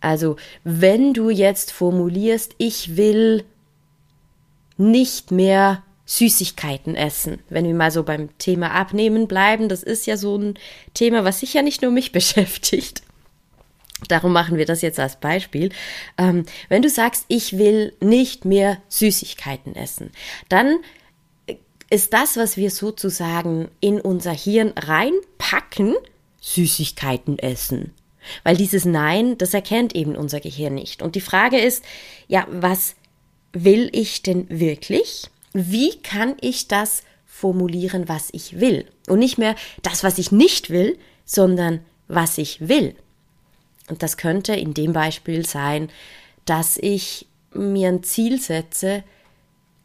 Also, 0.00 0.36
wenn 0.64 1.12
du 1.12 1.28
jetzt 1.28 1.72
formulierst, 1.72 2.54
ich 2.56 2.96
will 2.96 3.44
nicht 4.78 5.30
mehr 5.30 5.82
Süßigkeiten 6.06 6.94
essen. 6.94 7.40
Wenn 7.48 7.66
wir 7.66 7.74
mal 7.74 7.90
so 7.90 8.04
beim 8.04 8.36
Thema 8.38 8.70
Abnehmen 8.70 9.28
bleiben, 9.28 9.68
das 9.68 9.82
ist 9.82 10.06
ja 10.06 10.16
so 10.16 10.38
ein 10.38 10.54
Thema, 10.94 11.24
was 11.24 11.40
sicher 11.40 11.62
nicht 11.62 11.82
nur 11.82 11.90
mich 11.90 12.12
beschäftigt. 12.12 13.02
Darum 14.08 14.32
machen 14.32 14.58
wir 14.58 14.66
das 14.66 14.82
jetzt 14.82 15.00
als 15.00 15.16
Beispiel. 15.16 15.70
Ähm, 16.18 16.44
wenn 16.68 16.82
du 16.82 16.90
sagst, 16.90 17.24
ich 17.28 17.58
will 17.58 17.94
nicht 18.00 18.44
mehr 18.44 18.78
Süßigkeiten 18.88 19.74
essen, 19.74 20.10
dann 20.48 20.78
ist 21.88 22.12
das, 22.12 22.36
was 22.36 22.56
wir 22.56 22.70
sozusagen 22.70 23.68
in 23.80 24.00
unser 24.00 24.32
Hirn 24.32 24.72
reinpacken, 24.76 25.94
Süßigkeiten 26.40 27.38
essen. 27.38 27.94
Weil 28.42 28.56
dieses 28.56 28.84
Nein, 28.84 29.38
das 29.38 29.54
erkennt 29.54 29.94
eben 29.94 30.16
unser 30.16 30.40
Gehirn 30.40 30.74
nicht. 30.74 31.00
Und 31.00 31.14
die 31.14 31.20
Frage 31.20 31.58
ist, 31.58 31.84
ja, 32.28 32.46
was 32.50 32.96
will 33.52 33.88
ich 33.92 34.22
denn 34.22 34.46
wirklich? 34.50 35.30
Wie 35.58 35.96
kann 36.02 36.36
ich 36.42 36.68
das 36.68 37.02
formulieren, 37.24 38.10
was 38.10 38.28
ich 38.32 38.60
will? 38.60 38.84
Und 39.08 39.20
nicht 39.20 39.38
mehr 39.38 39.56
das, 39.80 40.04
was 40.04 40.18
ich 40.18 40.30
nicht 40.30 40.68
will, 40.68 40.98
sondern 41.24 41.80
was 42.08 42.36
ich 42.36 42.68
will. 42.68 42.94
Und 43.88 44.02
das 44.02 44.18
könnte 44.18 44.54
in 44.54 44.74
dem 44.74 44.92
Beispiel 44.92 45.46
sein, 45.46 45.88
dass 46.44 46.76
ich 46.76 47.26
mir 47.54 47.88
ein 47.88 48.02
Ziel 48.02 48.38
setze, 48.38 49.02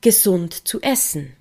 gesund 0.02 0.68
zu 0.68 0.82
essen. 0.82 1.38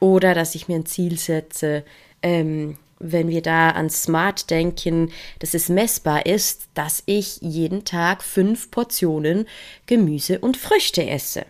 Oder 0.00 0.34
dass 0.34 0.56
ich 0.56 0.66
mir 0.66 0.74
ein 0.74 0.86
Ziel 0.86 1.16
setze, 1.16 1.84
ähm, 2.24 2.76
wenn 2.98 3.28
wir 3.28 3.40
da 3.40 3.70
an 3.70 3.88
Smart 3.88 4.50
denken, 4.50 5.12
dass 5.38 5.54
es 5.54 5.68
messbar 5.68 6.26
ist, 6.26 6.66
dass 6.74 7.04
ich 7.06 7.38
jeden 7.40 7.84
Tag 7.84 8.24
fünf 8.24 8.72
Portionen 8.72 9.46
Gemüse 9.86 10.40
und 10.40 10.56
Früchte 10.56 11.08
esse. 11.08 11.46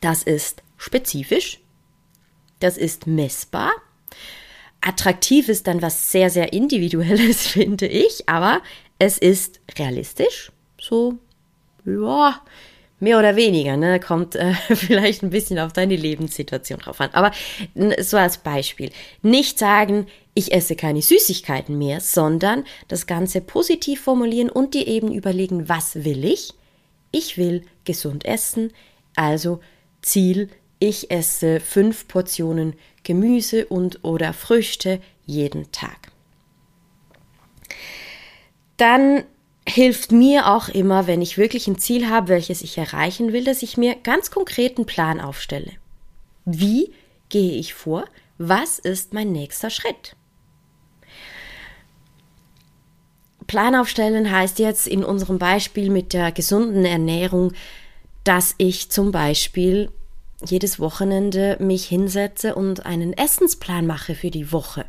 Das 0.00 0.22
ist 0.22 0.63
spezifisch, 0.84 1.60
das 2.60 2.76
ist 2.76 3.06
messbar 3.06 3.72
Attraktiv 4.86 5.48
ist 5.48 5.66
dann 5.66 5.80
was 5.80 6.12
sehr, 6.12 6.28
sehr 6.28 6.52
Individuelles, 6.52 7.46
finde 7.46 7.86
ich, 7.86 8.28
aber 8.28 8.60
es 8.98 9.18
ist 9.18 9.60
realistisch. 9.78 10.52
So, 10.78 11.14
ja, 11.86 12.40
mehr 13.00 13.18
oder 13.18 13.34
weniger, 13.34 13.78
ne? 13.78 13.98
Kommt 13.98 14.34
äh, 14.34 14.52
vielleicht 14.74 15.22
ein 15.22 15.30
bisschen 15.30 15.58
auf 15.58 15.72
deine 15.72 15.96
Lebenssituation 15.96 16.80
drauf 16.80 17.00
an. 17.00 17.10
Aber 17.12 17.32
so 18.00 18.18
als 18.18 18.38
Beispiel. 18.38 18.90
Nicht 19.22 19.58
sagen, 19.58 20.06
ich 20.34 20.52
esse 20.52 20.76
keine 20.76 21.00
Süßigkeiten 21.00 21.78
mehr, 21.78 22.00
sondern 22.00 22.64
das 22.88 23.06
Ganze 23.06 23.40
positiv 23.40 24.02
formulieren 24.02 24.50
und 24.50 24.74
dir 24.74 24.86
eben 24.86 25.12
überlegen, 25.12 25.68
was 25.68 26.04
will 26.04 26.24
ich? 26.24 26.52
Ich 27.10 27.38
will 27.38 27.64
gesund 27.84 28.26
essen, 28.26 28.72
also 29.16 29.60
Ziel, 30.02 30.50
ich 30.84 31.10
esse 31.10 31.60
fünf 31.60 32.08
Portionen 32.08 32.74
Gemüse 33.04 33.66
und 33.66 34.04
oder 34.04 34.34
Früchte 34.34 35.00
jeden 35.24 35.72
Tag. 35.72 36.12
Dann 38.76 39.24
hilft 39.66 40.12
mir 40.12 40.48
auch 40.48 40.68
immer, 40.68 41.06
wenn 41.06 41.22
ich 41.22 41.38
wirklich 41.38 41.68
ein 41.68 41.78
Ziel 41.78 42.10
habe, 42.10 42.28
welches 42.28 42.60
ich 42.60 42.76
erreichen 42.76 43.32
will, 43.32 43.44
dass 43.44 43.62
ich 43.62 43.78
mir 43.78 43.94
ganz 43.94 44.30
konkreten 44.30 44.84
Plan 44.84 45.20
aufstelle. 45.20 45.72
Wie 46.44 46.92
gehe 47.30 47.58
ich 47.58 47.72
vor? 47.72 48.04
Was 48.36 48.78
ist 48.78 49.14
mein 49.14 49.32
nächster 49.32 49.70
Schritt? 49.70 50.16
Plan 53.46 53.74
aufstellen 53.74 54.30
heißt 54.30 54.58
jetzt 54.58 54.86
in 54.86 55.02
unserem 55.02 55.38
Beispiel 55.38 55.88
mit 55.88 56.12
der 56.12 56.30
gesunden 56.30 56.84
Ernährung, 56.84 57.52
dass 58.24 58.54
ich 58.58 58.90
zum 58.90 59.12
Beispiel 59.12 59.90
jedes 60.46 60.78
Wochenende 60.78 61.56
mich 61.60 61.86
hinsetze 61.86 62.54
und 62.54 62.86
einen 62.86 63.12
Essensplan 63.12 63.86
mache 63.86 64.14
für 64.14 64.30
die 64.30 64.52
Woche, 64.52 64.84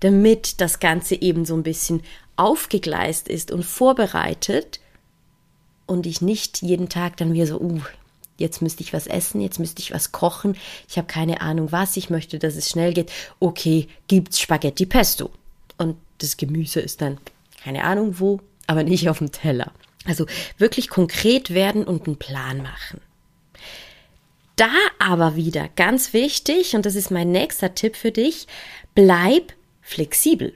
damit 0.00 0.60
das 0.60 0.80
Ganze 0.80 1.20
eben 1.20 1.44
so 1.44 1.54
ein 1.54 1.62
bisschen 1.62 2.02
aufgegleist 2.36 3.28
ist 3.28 3.50
und 3.50 3.64
vorbereitet 3.64 4.80
und 5.86 6.06
ich 6.06 6.20
nicht 6.20 6.62
jeden 6.62 6.88
Tag 6.88 7.16
dann 7.16 7.32
wieder 7.32 7.46
so, 7.46 7.60
uh, 7.60 7.80
jetzt 8.36 8.62
müsste 8.62 8.82
ich 8.82 8.92
was 8.92 9.06
essen, 9.06 9.40
jetzt 9.40 9.58
müsste 9.58 9.82
ich 9.82 9.92
was 9.92 10.12
kochen, 10.12 10.56
ich 10.88 10.96
habe 10.96 11.08
keine 11.08 11.40
Ahnung 11.40 11.72
was, 11.72 11.96
ich 11.96 12.10
möchte, 12.10 12.38
dass 12.38 12.56
es 12.56 12.70
schnell 12.70 12.94
geht. 12.94 13.10
Okay, 13.40 13.88
gibt's 14.06 14.40
Spaghetti 14.40 14.86
Pesto. 14.86 15.30
Und 15.76 15.96
das 16.18 16.36
Gemüse 16.36 16.80
ist 16.80 17.00
dann 17.00 17.18
keine 17.62 17.84
Ahnung 17.84 18.20
wo, 18.20 18.40
aber 18.66 18.84
nicht 18.84 19.08
auf 19.08 19.18
dem 19.18 19.32
Teller. 19.32 19.72
Also 20.04 20.26
wirklich 20.56 20.88
konkret 20.88 21.50
werden 21.50 21.84
und 21.84 22.06
einen 22.06 22.16
Plan 22.16 22.62
machen. 22.62 23.00
Da 24.58 24.70
aber 24.98 25.36
wieder 25.36 25.68
ganz 25.76 26.12
wichtig, 26.12 26.74
und 26.74 26.84
das 26.84 26.96
ist 26.96 27.12
mein 27.12 27.30
nächster 27.30 27.76
Tipp 27.76 27.94
für 27.94 28.10
dich, 28.10 28.48
bleib 28.92 29.52
flexibel. 29.80 30.52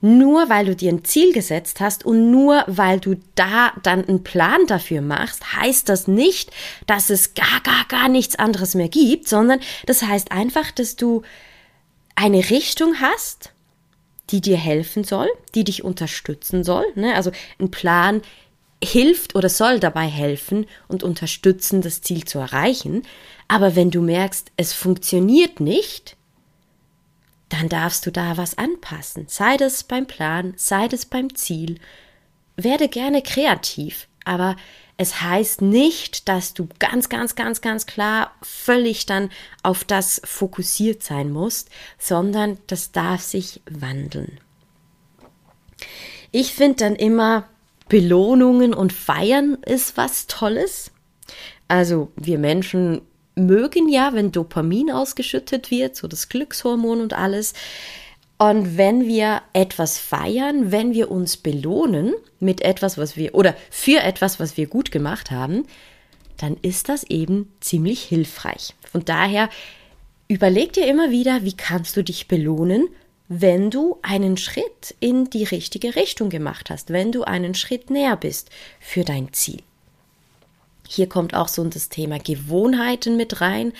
Nur 0.00 0.48
weil 0.50 0.66
du 0.66 0.74
dir 0.74 0.90
ein 0.90 1.04
Ziel 1.04 1.32
gesetzt 1.32 1.78
hast 1.78 2.04
und 2.04 2.32
nur 2.32 2.64
weil 2.66 2.98
du 2.98 3.14
da 3.36 3.72
dann 3.84 4.04
einen 4.06 4.24
Plan 4.24 4.66
dafür 4.66 5.02
machst, 5.02 5.54
heißt 5.54 5.88
das 5.88 6.08
nicht, 6.08 6.50
dass 6.88 7.08
es 7.08 7.34
gar, 7.34 7.60
gar, 7.62 7.84
gar 7.88 8.08
nichts 8.08 8.34
anderes 8.34 8.74
mehr 8.74 8.88
gibt, 8.88 9.28
sondern 9.28 9.60
das 9.86 10.02
heißt 10.02 10.32
einfach, 10.32 10.72
dass 10.72 10.96
du 10.96 11.22
eine 12.16 12.50
Richtung 12.50 13.00
hast, 13.00 13.52
die 14.30 14.40
dir 14.40 14.56
helfen 14.56 15.04
soll, 15.04 15.28
die 15.54 15.62
dich 15.62 15.84
unterstützen 15.84 16.64
soll. 16.64 16.86
Ne? 16.96 17.14
Also 17.14 17.30
ein 17.60 17.70
Plan 17.70 18.20
hilft 18.82 19.34
oder 19.34 19.48
soll 19.48 19.80
dabei 19.80 20.06
helfen 20.06 20.66
und 20.88 21.02
unterstützen, 21.02 21.82
das 21.82 22.02
Ziel 22.02 22.24
zu 22.24 22.38
erreichen. 22.38 23.02
Aber 23.48 23.76
wenn 23.76 23.90
du 23.90 24.02
merkst, 24.02 24.52
es 24.56 24.72
funktioniert 24.72 25.60
nicht, 25.60 26.16
dann 27.48 27.68
darfst 27.68 28.04
du 28.06 28.10
da 28.10 28.36
was 28.36 28.58
anpassen. 28.58 29.26
Sei 29.28 29.56
das 29.56 29.84
beim 29.84 30.06
Plan, 30.06 30.54
sei 30.56 30.88
das 30.88 31.06
beim 31.06 31.34
Ziel. 31.34 31.78
Werde 32.56 32.88
gerne 32.88 33.22
kreativ, 33.22 34.08
aber 34.24 34.56
es 34.98 35.20
heißt 35.20 35.60
nicht, 35.60 36.28
dass 36.28 36.54
du 36.54 36.68
ganz, 36.78 37.08
ganz, 37.08 37.34
ganz, 37.34 37.60
ganz 37.60 37.86
klar 37.86 38.32
völlig 38.42 39.04
dann 39.04 39.30
auf 39.62 39.84
das 39.84 40.22
fokussiert 40.24 41.02
sein 41.02 41.30
musst, 41.30 41.68
sondern 41.98 42.58
das 42.66 42.92
darf 42.92 43.20
sich 43.20 43.60
wandeln. 43.70 44.40
Ich 46.32 46.54
finde 46.54 46.76
dann 46.76 46.96
immer, 46.96 47.46
Belohnungen 47.88 48.74
und 48.74 48.92
Feiern 48.92 49.58
ist 49.64 49.96
was 49.96 50.26
Tolles. 50.26 50.90
Also 51.68 52.10
wir 52.16 52.38
Menschen 52.38 53.02
mögen 53.34 53.88
ja, 53.88 54.12
wenn 54.14 54.32
Dopamin 54.32 54.90
ausgeschüttet 54.90 55.70
wird, 55.70 55.96
so 55.96 56.08
das 56.08 56.28
Glückshormon 56.28 57.00
und 57.00 57.12
alles. 57.12 57.54
Und 58.38 58.76
wenn 58.76 59.06
wir 59.06 59.42
etwas 59.52 59.98
feiern, 59.98 60.70
wenn 60.70 60.92
wir 60.92 61.10
uns 61.10 61.36
belohnen 61.36 62.14
mit 62.38 62.60
etwas, 62.60 62.98
was 62.98 63.16
wir 63.16 63.34
oder 63.34 63.54
für 63.70 64.00
etwas, 64.00 64.40
was 64.40 64.56
wir 64.56 64.66
gut 64.66 64.90
gemacht 64.90 65.30
haben, 65.30 65.66
dann 66.36 66.56
ist 66.60 66.88
das 66.88 67.04
eben 67.04 67.52
ziemlich 67.60 68.02
hilfreich. 68.02 68.74
Von 68.90 69.04
daher 69.04 69.48
überleg 70.28 70.74
dir 70.74 70.86
immer 70.86 71.10
wieder, 71.10 71.44
wie 71.44 71.56
kannst 71.56 71.96
du 71.96 72.04
dich 72.04 72.28
belohnen 72.28 72.88
wenn 73.28 73.70
du 73.70 73.98
einen 74.02 74.36
Schritt 74.36 74.94
in 75.00 75.30
die 75.30 75.44
richtige 75.44 75.96
Richtung 75.96 76.30
gemacht 76.30 76.70
hast, 76.70 76.90
wenn 76.90 77.12
du 77.12 77.24
einen 77.24 77.54
Schritt 77.54 77.90
näher 77.90 78.16
bist 78.16 78.50
für 78.80 79.04
dein 79.04 79.32
Ziel. 79.32 79.62
Hier 80.88 81.08
kommt 81.08 81.34
auch 81.34 81.48
so 81.48 81.64
das 81.64 81.88
Thema 81.88 82.18
Gewohnheiten 82.18 83.16
mit 83.16 83.40
rein. 83.40 83.72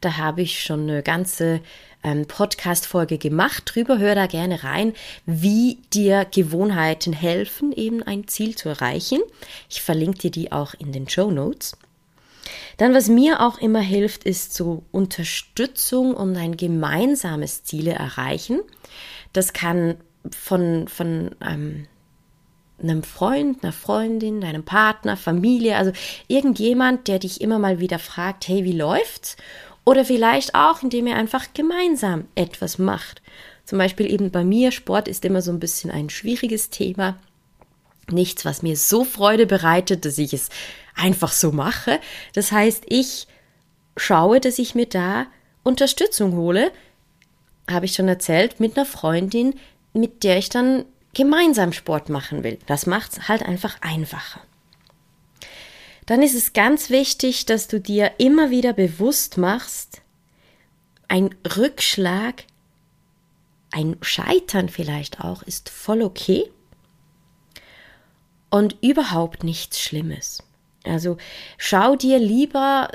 Da 0.00 0.18
habe 0.18 0.42
ich 0.42 0.62
schon 0.62 0.82
eine 0.82 1.02
ganze 1.02 1.60
ähm, 2.02 2.26
Podcast-Folge 2.26 3.16
gemacht 3.16 3.62
drüber. 3.66 3.98
Hör 3.98 4.14
da 4.14 4.26
gerne 4.26 4.62
rein, 4.62 4.94
wie 5.24 5.78
dir 5.92 6.26
Gewohnheiten 6.30 7.12
helfen, 7.12 7.72
eben 7.72 8.02
ein 8.02 8.28
Ziel 8.28 8.56
zu 8.56 8.68
erreichen. 8.68 9.20
Ich 9.68 9.80
verlinke 9.82 10.18
dir 10.18 10.30
die 10.30 10.52
auch 10.52 10.74
in 10.74 10.92
den 10.92 11.08
Show 11.08 11.30
Notes. 11.30 11.76
Dann, 12.80 12.94
was 12.94 13.10
mir 13.10 13.42
auch 13.42 13.58
immer 13.58 13.80
hilft, 13.80 14.24
ist 14.24 14.54
so 14.54 14.84
Unterstützung 14.90 16.14
und 16.14 16.34
ein 16.38 16.56
gemeinsames 16.56 17.62
Ziele 17.62 17.90
erreichen. 17.90 18.60
Das 19.34 19.52
kann 19.52 19.96
von, 20.30 20.88
von 20.88 21.32
ähm, 21.46 21.88
einem 22.82 23.02
Freund, 23.02 23.62
einer 23.62 23.74
Freundin, 23.74 24.40
deinem 24.40 24.64
Partner, 24.64 25.18
Familie, 25.18 25.76
also 25.76 25.92
irgendjemand, 26.26 27.06
der 27.06 27.18
dich 27.18 27.42
immer 27.42 27.58
mal 27.58 27.80
wieder 27.80 27.98
fragt, 27.98 28.48
hey, 28.48 28.64
wie 28.64 28.72
läuft's? 28.72 29.36
Oder 29.84 30.06
vielleicht 30.06 30.54
auch, 30.54 30.82
indem 30.82 31.06
ihr 31.06 31.16
einfach 31.16 31.48
gemeinsam 31.52 32.28
etwas 32.34 32.78
macht. 32.78 33.20
Zum 33.66 33.76
Beispiel 33.76 34.10
eben 34.10 34.30
bei 34.30 34.42
mir, 34.42 34.72
Sport 34.72 35.06
ist 35.06 35.26
immer 35.26 35.42
so 35.42 35.52
ein 35.52 35.60
bisschen 35.60 35.90
ein 35.90 36.08
schwieriges 36.08 36.70
Thema. 36.70 37.18
Nichts, 38.12 38.44
was 38.44 38.62
mir 38.62 38.76
so 38.76 39.04
Freude 39.04 39.46
bereitet, 39.46 40.04
dass 40.04 40.18
ich 40.18 40.32
es 40.32 40.48
einfach 40.94 41.32
so 41.32 41.52
mache. 41.52 42.00
Das 42.34 42.52
heißt, 42.52 42.84
ich 42.88 43.26
schaue, 43.96 44.40
dass 44.40 44.58
ich 44.58 44.74
mir 44.74 44.86
da 44.86 45.26
Unterstützung 45.62 46.36
hole, 46.36 46.72
habe 47.70 47.86
ich 47.86 47.94
schon 47.94 48.08
erzählt, 48.08 48.60
mit 48.60 48.76
einer 48.76 48.86
Freundin, 48.86 49.54
mit 49.92 50.24
der 50.24 50.38
ich 50.38 50.48
dann 50.48 50.84
gemeinsam 51.14 51.72
Sport 51.72 52.08
machen 52.08 52.42
will. 52.44 52.58
Das 52.66 52.86
macht 52.86 53.12
es 53.12 53.28
halt 53.28 53.42
einfach 53.42 53.76
einfacher. 53.80 54.40
Dann 56.06 56.22
ist 56.22 56.34
es 56.34 56.52
ganz 56.52 56.90
wichtig, 56.90 57.46
dass 57.46 57.68
du 57.68 57.80
dir 57.80 58.12
immer 58.18 58.50
wieder 58.50 58.72
bewusst 58.72 59.38
machst, 59.38 60.02
ein 61.08 61.34
Rückschlag, 61.56 62.44
ein 63.70 63.96
Scheitern 64.00 64.68
vielleicht 64.68 65.20
auch, 65.20 65.42
ist 65.42 65.68
voll 65.68 66.02
okay 66.02 66.50
und 68.50 68.76
überhaupt 68.82 69.44
nichts 69.44 69.80
Schlimmes. 69.80 70.42
Also 70.84 71.16
schau 71.56 71.96
dir 71.96 72.18
lieber 72.18 72.90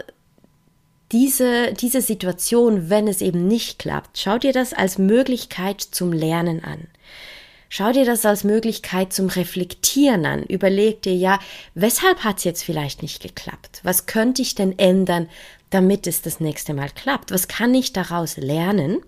diese, 1.12 1.74
diese 1.74 2.02
Situation, 2.02 2.90
wenn 2.90 3.08
es 3.08 3.22
eben 3.22 3.48
nicht 3.48 3.80
klappt, 3.80 4.18
schau 4.18 4.38
dir 4.38 4.54
das 4.54 4.74
als 4.74 4.98
Möglichkeit 4.98 5.82
zum 5.82 6.12
Lernen 6.12 6.64
an. 6.64 6.88
Schau 7.70 7.92
dir 7.92 8.06
das 8.06 8.26
als 8.26 8.44
Möglichkeit 8.44 9.12
zum 9.12 9.28
Reflektieren 9.28 10.26
an. 10.26 10.44
Überleg 10.44 11.02
dir 11.02 11.16
ja, 11.16 11.40
weshalb 11.74 12.24
hat 12.24 12.38
es 12.38 12.44
jetzt 12.44 12.64
vielleicht 12.64 13.02
nicht 13.02 13.22
geklappt? 13.22 13.82
Was 13.84 14.06
könnte 14.06 14.42
ich 14.42 14.56
denn 14.56 14.78
ändern, 14.80 15.30
damit 15.72 16.08
es 16.08 16.22
das 16.22 16.40
nächste 16.40 16.74
Mal 16.74 16.90
klappt? 16.90 17.32
Was 17.32 17.48
kann 17.48 17.74
ich 17.74 17.92
daraus 17.92 18.38
lernen? 18.38 19.02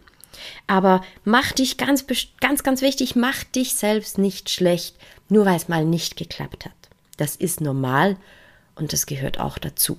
Aber 0.67 1.01
mach 1.24 1.51
dich 1.51 1.77
ganz, 1.77 2.06
ganz, 2.39 2.63
ganz 2.63 2.82
wichtig, 2.82 3.15
mach 3.15 3.44
dich 3.44 3.75
selbst 3.75 4.17
nicht 4.17 4.50
schlecht, 4.50 4.96
nur 5.29 5.46
weil 5.46 5.58
es 5.58 5.67
mal 5.67 5.86
nicht 5.86 6.17
geklappt 6.17 6.65
hat. 6.65 6.74
Das 7.17 7.36
ist 7.36 7.62
normal 7.62 8.17
und 8.75 8.94
das 8.94 9.06
gehört 9.06 9.39
auch 9.39 9.58
dazu. 9.58 9.98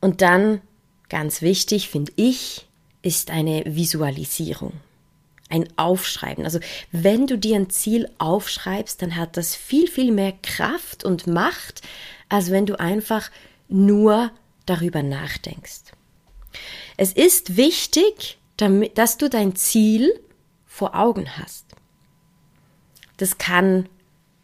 Und 0.00 0.20
dann, 0.20 0.60
ganz 1.08 1.42
wichtig, 1.42 1.88
finde 1.88 2.12
ich, 2.16 2.66
ist 3.02 3.30
eine 3.30 3.62
Visualisierung. 3.66 4.72
Ein 5.48 5.68
Aufschreiben. 5.76 6.44
Also 6.44 6.60
wenn 6.92 7.26
du 7.26 7.36
dir 7.36 7.56
ein 7.56 7.70
Ziel 7.70 8.08
aufschreibst, 8.18 9.02
dann 9.02 9.16
hat 9.16 9.36
das 9.36 9.54
viel, 9.54 9.86
viel 9.86 10.10
mehr 10.10 10.32
Kraft 10.42 11.04
und 11.04 11.26
Macht, 11.26 11.82
als 12.28 12.50
wenn 12.50 12.66
du 12.66 12.80
einfach 12.80 13.30
nur 13.68 14.30
darüber 14.66 15.02
nachdenkst. 15.02 15.92
Es 17.02 17.12
ist 17.12 17.56
wichtig, 17.56 18.38
damit, 18.56 18.96
dass 18.96 19.18
du 19.18 19.28
dein 19.28 19.56
Ziel 19.56 20.20
vor 20.64 20.94
Augen 20.94 21.36
hast. 21.36 21.66
Das 23.16 23.38
kann 23.38 23.88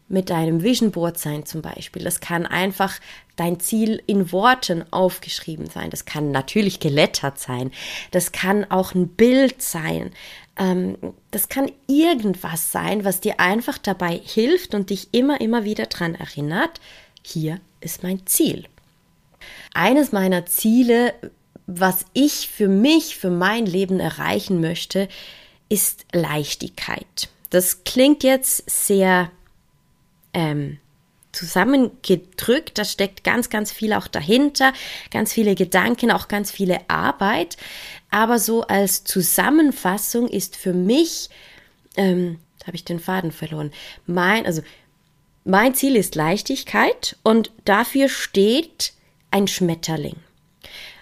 mit 0.08 0.28
deinem 0.28 0.64
Vision 0.64 0.90
Board 0.90 1.20
sein 1.20 1.46
zum 1.46 1.62
Beispiel. 1.62 2.02
Das 2.02 2.18
kann 2.18 2.46
einfach 2.46 2.98
dein 3.36 3.60
Ziel 3.60 4.02
in 4.08 4.32
Worten 4.32 4.84
aufgeschrieben 4.90 5.70
sein. 5.70 5.90
Das 5.90 6.04
kann 6.04 6.32
natürlich 6.32 6.80
gelettert 6.80 7.38
sein. 7.38 7.70
Das 8.10 8.32
kann 8.32 8.68
auch 8.72 8.92
ein 8.92 9.06
Bild 9.06 9.62
sein. 9.62 10.10
Ähm, 10.58 10.98
das 11.30 11.48
kann 11.48 11.70
irgendwas 11.86 12.72
sein, 12.72 13.04
was 13.04 13.20
dir 13.20 13.38
einfach 13.38 13.78
dabei 13.78 14.20
hilft 14.24 14.74
und 14.74 14.90
dich 14.90 15.10
immer, 15.12 15.40
immer 15.40 15.62
wieder 15.62 15.86
dran 15.86 16.16
erinnert. 16.16 16.80
Hier 17.22 17.60
ist 17.80 18.02
mein 18.02 18.26
Ziel. 18.26 18.64
Eines 19.74 20.10
meiner 20.10 20.44
Ziele, 20.46 21.14
was 21.70 22.06
ich 22.14 22.48
für 22.48 22.66
mich, 22.66 23.16
für 23.18 23.28
mein 23.28 23.66
Leben 23.66 24.00
erreichen 24.00 24.62
möchte, 24.62 25.06
ist 25.68 26.06
Leichtigkeit. 26.12 27.28
Das 27.50 27.84
klingt 27.84 28.24
jetzt 28.24 28.68
sehr 28.70 29.30
ähm, 30.32 30.78
zusammengedrückt. 31.32 32.78
Da 32.78 32.86
steckt 32.86 33.22
ganz, 33.22 33.50
ganz 33.50 33.70
viel 33.70 33.92
auch 33.92 34.08
dahinter, 34.08 34.72
ganz 35.10 35.34
viele 35.34 35.54
Gedanken, 35.54 36.10
auch 36.10 36.28
ganz 36.28 36.50
viele 36.50 36.88
Arbeit. 36.88 37.58
Aber 38.10 38.38
so 38.38 38.62
als 38.62 39.04
Zusammenfassung 39.04 40.26
ist 40.26 40.56
für 40.56 40.72
mich, 40.72 41.28
ähm, 41.96 42.38
habe 42.66 42.76
ich 42.76 42.84
den 42.86 42.98
Faden 42.98 43.30
verloren, 43.30 43.72
mein, 44.06 44.46
also 44.46 44.62
mein 45.44 45.74
Ziel 45.74 45.96
ist 45.96 46.14
Leichtigkeit 46.14 47.16
und 47.22 47.50
dafür 47.66 48.08
steht 48.08 48.94
ein 49.30 49.48
Schmetterling. 49.48 50.16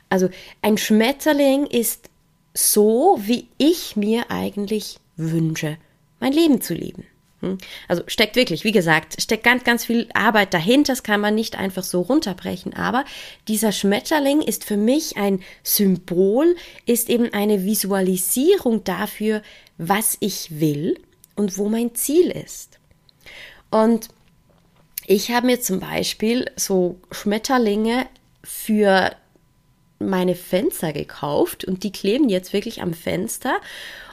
Also 0.08 0.28
ein 0.62 0.78
Schmetterling 0.78 1.66
ist 1.66 2.10
so, 2.54 3.18
wie 3.20 3.48
ich 3.58 3.96
mir 3.96 4.30
eigentlich 4.30 4.98
wünsche, 5.16 5.76
mein 6.20 6.32
Leben 6.32 6.60
zu 6.60 6.74
leben. 6.74 7.04
Hm? 7.40 7.58
Also 7.86 8.02
steckt 8.06 8.36
wirklich, 8.36 8.64
wie 8.64 8.72
gesagt, 8.72 9.20
steckt 9.20 9.44
ganz, 9.44 9.64
ganz 9.64 9.84
viel 9.84 10.08
Arbeit 10.14 10.54
dahinter. 10.54 10.92
Das 10.92 11.02
kann 11.02 11.20
man 11.20 11.34
nicht 11.34 11.56
einfach 11.56 11.84
so 11.84 12.00
runterbrechen. 12.00 12.74
Aber 12.74 13.04
dieser 13.48 13.72
Schmetterling 13.72 14.40
ist 14.40 14.64
für 14.64 14.76
mich 14.76 15.16
ein 15.16 15.42
Symbol, 15.62 16.56
ist 16.86 17.10
eben 17.10 17.32
eine 17.32 17.64
Visualisierung 17.64 18.84
dafür, 18.84 19.42
was 19.76 20.16
ich 20.20 20.60
will 20.60 20.98
und 21.34 21.58
wo 21.58 21.68
mein 21.68 21.94
Ziel 21.94 22.30
ist. 22.30 22.78
Und 23.70 24.08
ich 25.06 25.30
habe 25.30 25.46
mir 25.46 25.60
zum 25.60 25.80
Beispiel 25.80 26.50
so 26.56 26.98
Schmetterlinge 27.10 28.06
für 28.42 29.14
meine 29.98 30.34
Fenster 30.34 30.92
gekauft 30.92 31.64
und 31.64 31.82
die 31.82 31.92
kleben 31.92 32.28
jetzt 32.28 32.52
wirklich 32.52 32.82
am 32.82 32.94
Fenster. 32.94 33.60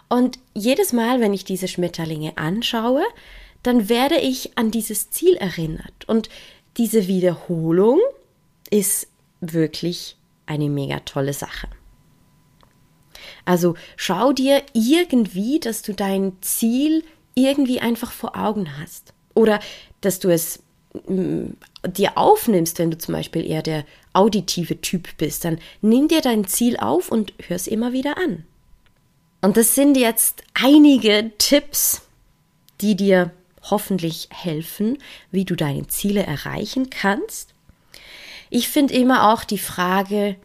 Und 0.10 0.39
jedes 0.54 0.93
Mal, 0.93 1.19
wenn 1.19 1.34
ich 1.34 1.43
diese 1.43 1.67
Schmetterlinge 1.67 2.38
anschaue, 2.38 3.04
dann 3.63 3.89
werde 3.89 4.17
ich 4.17 4.58
an 4.58 4.72
dieses 4.72 5.10
Ziel 5.10 5.36
erinnert. 5.36 6.08
Und 6.08 6.30
diese 6.78 7.08
Wiederholung 7.08 8.00
ist 8.69 9.08
wirklich 9.41 10.17
eine 10.46 10.69
mega 10.69 11.00
tolle 11.00 11.34
Sache. 11.34 11.67
Also 13.46 13.76
schau 13.96 14.34
dir 14.34 14.63
irgendwie, 14.74 15.60
dass 15.60 15.82
du 15.82 15.93
dein 15.93 16.34
Ziel 16.41 17.04
irgendwie 17.36 17.80
einfach 17.80 18.12
vor 18.12 18.38
Augen 18.38 18.78
hast. 18.78 19.13
Oder 19.34 19.60
dass 20.02 20.19
du 20.19 20.30
es 20.30 20.62
dir 20.93 22.17
aufnimmst, 22.17 22.77
wenn 22.79 22.91
du 22.91 22.97
zum 22.97 23.13
Beispiel 23.13 23.45
eher 23.45 23.63
der 23.63 23.86
auditive 24.13 24.79
Typ 24.82 25.17
bist, 25.17 25.43
dann 25.43 25.60
nimm 25.82 26.08
dir 26.08 26.21
dein 26.21 26.45
Ziel 26.45 26.77
auf 26.77 27.12
und 27.12 27.34
hör 27.47 27.56
es 27.56 27.67
immer 27.67 27.93
wieder 27.93 28.17
an. 28.17 28.45
Und 29.41 29.58
das 29.58 29.75
sind 29.75 29.97
jetzt 29.97 30.43
einige 30.53 31.32
Tipps, 31.38 32.03
die 32.82 32.95
dir 32.95 33.32
hoffentlich 33.69 34.29
helfen, 34.32 34.97
wie 35.32 35.45
du 35.45 35.56
deine 35.56 35.88
Ziele 35.88 36.23
erreichen 36.23 36.89
kannst. 36.89 37.53
Ich 38.49 38.69
finde 38.69 38.93
immer 38.93 39.34
auch 39.34 39.43
die 39.43 39.58
Frage, 39.58 40.36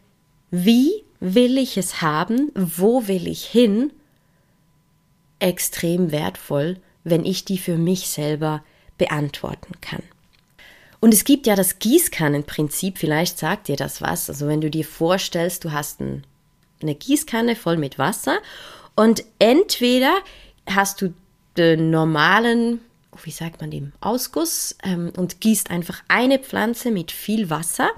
wie 0.50 0.90
will 1.20 1.58
ich 1.58 1.76
es 1.76 2.00
haben, 2.00 2.50
wo 2.54 3.06
will 3.06 3.26
ich 3.28 3.44
hin, 3.44 3.92
extrem 5.40 6.11
wertvoll, 6.11 6.78
wenn 7.04 7.24
ich 7.24 7.44
die 7.44 7.58
für 7.58 7.76
mich 7.76 8.08
selber 8.08 8.64
beantworten 8.96 9.74
kann. 9.80 10.02
Und 11.00 11.14
es 11.14 11.24
gibt 11.24 11.46
ja 11.46 11.54
das 11.54 11.78
Gießkannenprinzip, 11.78 12.98
vielleicht 12.98 13.38
sagt 13.38 13.68
dir 13.68 13.76
das 13.76 14.02
was. 14.02 14.28
Also 14.28 14.48
wenn 14.48 14.61
du 14.61 14.70
dir 14.70 14.84
vorstellst, 14.84 15.64
du 15.64 15.72
hast 15.72 16.00
ein, 16.00 16.24
eine 16.82 16.94
Gießkanne 16.94 17.56
voll 17.56 17.76
mit 17.76 17.98
Wasser 17.98 18.38
und 18.96 19.24
entweder 19.38 20.12
hast 20.68 21.00
du 21.00 21.14
den 21.56 21.90
normalen, 21.90 22.80
wie 23.22 23.30
sagt 23.30 23.61
man 23.61 23.70
dem, 23.70 23.92
Ausguss 24.00 24.76
ähm, 24.82 25.12
und 25.16 25.40
gießt 25.40 25.70
einfach 25.70 26.02
eine 26.08 26.38
Pflanze 26.38 26.90
mit 26.90 27.12
viel 27.12 27.48
Wasser 27.48 27.90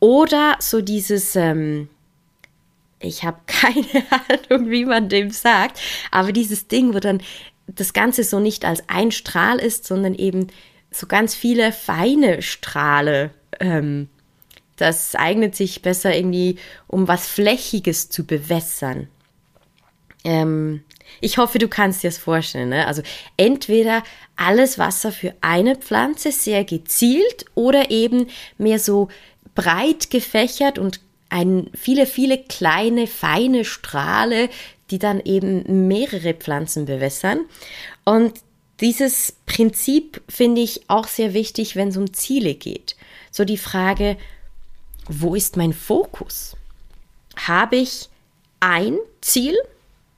oder 0.00 0.56
so 0.60 0.80
dieses, 0.80 1.34
ähm, 1.34 1.88
ich 3.00 3.24
habe 3.24 3.38
keine 3.46 3.86
Ahnung, 4.50 4.70
wie 4.70 4.84
man 4.84 5.08
dem 5.08 5.30
sagt, 5.30 5.80
aber 6.10 6.32
dieses 6.32 6.68
Ding, 6.68 6.94
wo 6.94 7.00
dann 7.00 7.22
das 7.66 7.92
Ganze 7.92 8.24
so 8.24 8.40
nicht 8.40 8.64
als 8.64 8.82
ein 8.88 9.12
Strahl 9.12 9.58
ist, 9.58 9.86
sondern 9.86 10.14
eben 10.14 10.48
so 10.90 11.06
ganz 11.06 11.34
viele 11.34 11.72
feine 11.72 12.42
Strahle. 12.42 13.30
Ähm, 13.60 14.08
das 14.76 15.14
eignet 15.14 15.56
sich 15.56 15.82
besser 15.82 16.14
irgendwie, 16.14 16.56
um 16.86 17.08
was 17.08 17.26
Flächiges 17.26 18.10
zu 18.10 18.24
bewässern. 18.24 19.08
Ähm, 20.24 20.84
ich 21.20 21.38
hoffe, 21.38 21.58
du 21.58 21.68
kannst 21.68 22.02
dir 22.02 22.10
das 22.10 22.18
vorstellen. 22.18 22.68
Ne? 22.68 22.86
Also 22.86 23.02
entweder 23.36 24.02
alles 24.36 24.78
Wasser 24.78 25.10
für 25.10 25.34
eine 25.40 25.76
Pflanze 25.76 26.32
sehr 26.32 26.64
gezielt 26.64 27.46
oder 27.54 27.90
eben 27.90 28.28
mehr 28.56 28.78
so 28.78 29.08
breit 29.54 30.10
gefächert 30.10 30.78
und 30.78 31.00
ein, 31.30 31.70
viele, 31.74 32.06
viele 32.06 32.38
kleine, 32.38 33.06
feine 33.06 33.64
Strahle, 33.64 34.48
die 34.90 34.98
dann 34.98 35.20
eben 35.20 35.88
mehrere 35.88 36.34
Pflanzen 36.34 36.86
bewässern. 36.86 37.40
Und 38.04 38.40
dieses 38.80 39.34
Prinzip 39.46 40.22
finde 40.28 40.60
ich 40.60 40.88
auch 40.88 41.08
sehr 41.08 41.34
wichtig, 41.34 41.74
wenn 41.74 41.88
es 41.88 41.96
um 41.96 42.12
Ziele 42.12 42.54
geht. 42.54 42.96
So 43.30 43.44
die 43.44 43.58
Frage, 43.58 44.16
wo 45.08 45.34
ist 45.34 45.56
mein 45.56 45.72
Fokus? 45.72 46.56
Habe 47.36 47.76
ich 47.76 48.08
ein 48.60 48.98
Ziel? 49.20 49.56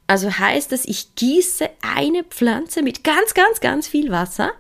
Also 0.07 0.39
heißt 0.39 0.73
es, 0.73 0.85
ich 0.85 1.15
gieße 1.15 1.71
eine 1.81 2.25
Pflanze 2.25 2.83
mit 2.83 3.05
ganz, 3.05 3.35
ganz, 3.35 3.61
ganz 3.61 3.87
viel 3.87 4.11
Wasser. 4.11 4.53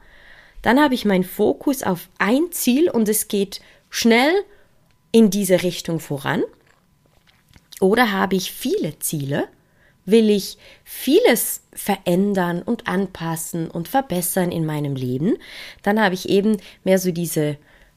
Dann 0.62 0.80
habe 0.80 0.94
ich 0.94 1.04
meinen 1.04 1.24
Fokus 1.24 1.82
auf 1.82 2.08
ein 2.18 2.52
Ziel 2.52 2.88
und 2.88 3.08
es 3.08 3.28
geht 3.28 3.60
schnell 3.88 4.32
in 5.12 5.30
diese 5.30 5.62
Richtung 5.62 6.00
voran. 6.00 6.42
Oder 7.80 8.12
habe 8.12 8.36
ich 8.36 8.52
viele 8.52 8.98
Ziele? 8.98 9.48
Will 10.04 10.30
ich 10.30 10.58
vieles 10.84 11.62
verändern 11.72 12.62
und 12.62 12.88
anpassen 12.88 13.70
und 13.70 13.88
verbessern 13.88 14.50
in 14.50 14.66
meinem 14.66 14.94
Leben? 14.94 15.36
Dann 15.82 16.00
habe 16.00 16.14
ich 16.14 16.28
eben 16.28 16.56
mehr 16.84 16.98
so 16.98 17.12
diese 17.12 17.56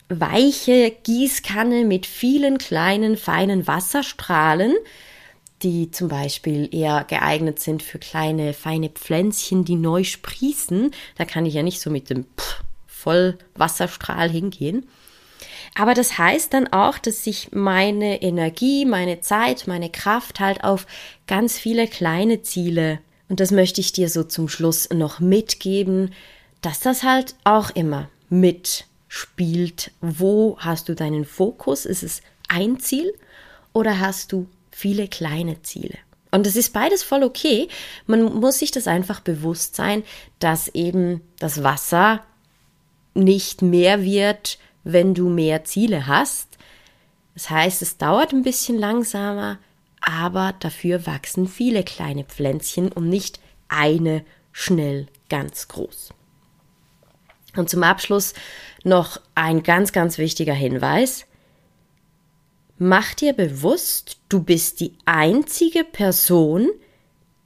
weiche 0.09 0.91
Gießkanne 1.03 1.85
mit 1.85 2.05
vielen 2.05 2.57
kleinen, 2.57 3.17
feinen 3.17 3.67
Wasserstrahlen, 3.67 4.73
die 5.63 5.91
zum 5.91 6.09
Beispiel 6.09 6.69
eher 6.75 7.05
geeignet 7.05 7.59
sind 7.59 7.81
für 7.81 7.99
kleine, 7.99 8.53
feine 8.53 8.89
Pflänzchen, 8.89 9.63
die 9.63 9.75
neu 9.75 10.03
sprießen. 10.03 10.91
Da 11.17 11.25
kann 11.25 11.45
ich 11.45 11.53
ja 11.53 11.63
nicht 11.63 11.79
so 11.79 11.89
mit 11.89 12.09
dem 12.09 12.25
Vollwasserstrahl 12.85 14.29
hingehen. 14.29 14.85
Aber 15.75 15.93
das 15.93 16.17
heißt 16.17 16.53
dann 16.53 16.71
auch, 16.71 16.97
dass 16.97 17.25
ich 17.25 17.51
meine 17.51 18.21
Energie, 18.21 18.85
meine 18.85 19.21
Zeit, 19.21 19.67
meine 19.67 19.89
Kraft 19.89 20.39
halt 20.39 20.63
auf 20.63 20.85
ganz 21.25 21.57
viele 21.57 21.87
kleine 21.87 22.43
Ziele 22.43 22.99
und 23.33 23.39
das 23.39 23.49
möchte 23.49 23.81
ich 23.81 23.91
dir 23.93 24.09
so 24.09 24.23
zum 24.23 24.47
Schluss 24.47 24.89
noch 24.91 25.19
mitgeben, 25.19 26.13
dass 26.61 26.79
das 26.79 27.01
halt 27.01 27.35
auch 27.43 27.71
immer 27.71 28.09
mitspielt. 28.29 29.91
Wo 30.01 30.57
hast 30.59 30.87
du 30.87 30.93
deinen 30.93 31.25
Fokus? 31.25 31.85
Ist 31.85 32.03
es 32.03 32.21
ein 32.47 32.79
Ziel 32.79 33.13
oder 33.73 33.99
hast 33.99 34.31
du 34.31 34.47
viele 34.69 35.07
kleine 35.07 35.61
Ziele. 35.63 35.97
Und 36.31 36.47
es 36.47 36.55
ist 36.55 36.73
beides 36.73 37.03
voll 37.03 37.23
okay. 37.23 37.67
Man 38.05 38.23
muss 38.23 38.59
sich 38.59 38.71
das 38.71 38.87
einfach 38.87 39.19
bewusst 39.19 39.75
sein, 39.75 40.03
dass 40.39 40.67
eben 40.67 41.21
das 41.39 41.63
Wasser 41.63 42.23
nicht 43.13 43.61
mehr 43.61 44.03
wird, 44.03 44.57
wenn 44.83 45.13
du 45.13 45.29
mehr 45.29 45.63
Ziele 45.63 46.07
hast. 46.07 46.57
Das 47.33 47.49
heißt, 47.49 47.81
es 47.81 47.97
dauert 47.97 48.33
ein 48.33 48.43
bisschen 48.43 48.77
langsamer, 48.77 49.59
aber 50.01 50.53
dafür 50.59 51.05
wachsen 51.07 51.47
viele 51.47 51.83
kleine 51.83 52.25
Pflänzchen 52.25 52.91
und 52.91 53.09
nicht 53.09 53.39
eine 53.69 54.23
schnell 54.51 55.07
ganz 55.29 55.67
groß. 55.67 56.13
Und 57.55 57.69
zum 57.69 57.83
Abschluss 57.83 58.33
noch 58.83 59.19
ein 59.35 59.63
ganz, 59.63 59.91
ganz 59.91 60.17
wichtiger 60.17 60.53
Hinweis. 60.53 61.25
Mach 62.77 63.13
dir 63.13 63.33
bewusst, 63.33 64.17
du 64.29 64.43
bist 64.43 64.79
die 64.79 64.97
einzige 65.05 65.83
Person, 65.83 66.69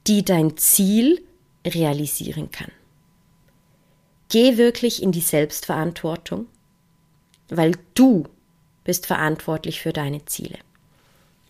die 0.06 0.24
dein 0.24 0.56
Ziel 0.56 1.22
realisieren 1.66 2.50
kann. 2.50 2.72
Geh 4.30 4.56
wirklich 4.56 5.02
in 5.02 5.12
die 5.12 5.20
Selbstverantwortung, 5.20 6.46
weil 7.48 7.72
du 7.94 8.24
bist 8.84 9.06
verantwortlich 9.06 9.80
für 9.80 9.92
deine 9.92 10.24
Ziele. 10.24 10.58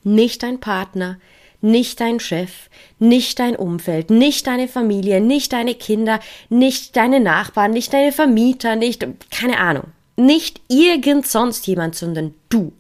Nicht 0.05 0.43
dein 0.43 0.61
Partner, 0.61 1.19
nicht 1.61 2.01
dein 2.01 2.21
Chef, 2.21 2.71
nicht 2.99 3.39
dein 3.39 3.57
Umfeld, 3.57 4.11
nicht 4.11 4.47
deine 4.47 4.69
Familie, 4.69 5.21
nicht 5.21 5.53
deine 5.53 5.75
Kinder, 5.75 6.21
nicht 6.49 6.97
deine 6.97 7.21
Nachbarn, 7.21 7.73
nicht 7.73 7.93
deine 7.93 8.13
Vermieter, 8.13 8.77
nicht, 8.77 9.07
keine 9.31 9.59
Ahnung, 9.59 9.89
nicht 10.17 10.61
irgend 10.69 11.27
sonst 11.27 11.67
jemand, 11.67 11.95
sondern 11.95 12.35
du. 12.49 12.73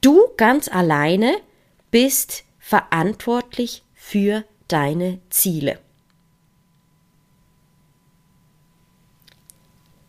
Du 0.00 0.20
ganz 0.36 0.68
alleine 0.68 1.36
bist 1.90 2.44
verantwortlich 2.58 3.82
für 3.94 4.44
deine 4.68 5.18
Ziele. 5.30 5.78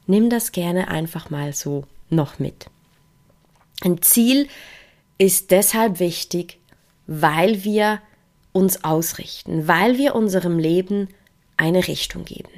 Nimm 0.07 0.29
das 0.29 0.53
gerne 0.53 0.87
einfach 0.87 1.29
mal 1.29 1.53
so 1.53 1.83
noch 2.09 2.39
mit. 2.39 2.67
Ein 3.81 4.01
Ziel 4.01 4.47
ist 5.17 5.51
deshalb 5.51 5.99
wichtig, 5.99 6.59
weil 7.05 7.63
wir 7.63 8.01
uns 8.51 8.83
ausrichten, 8.83 9.67
weil 9.67 9.97
wir 9.97 10.15
unserem 10.15 10.57
Leben 10.57 11.09
eine 11.57 11.87
Richtung 11.87 12.25
geben. 12.25 12.49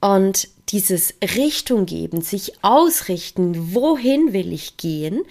Und 0.00 0.48
dieses 0.68 1.14
Richtung 1.22 1.86
geben, 1.86 2.20
sich 2.20 2.62
ausrichten, 2.62 3.74
wohin 3.74 4.32
will 4.32 4.52
ich 4.52 4.76
gehen, 4.76 5.22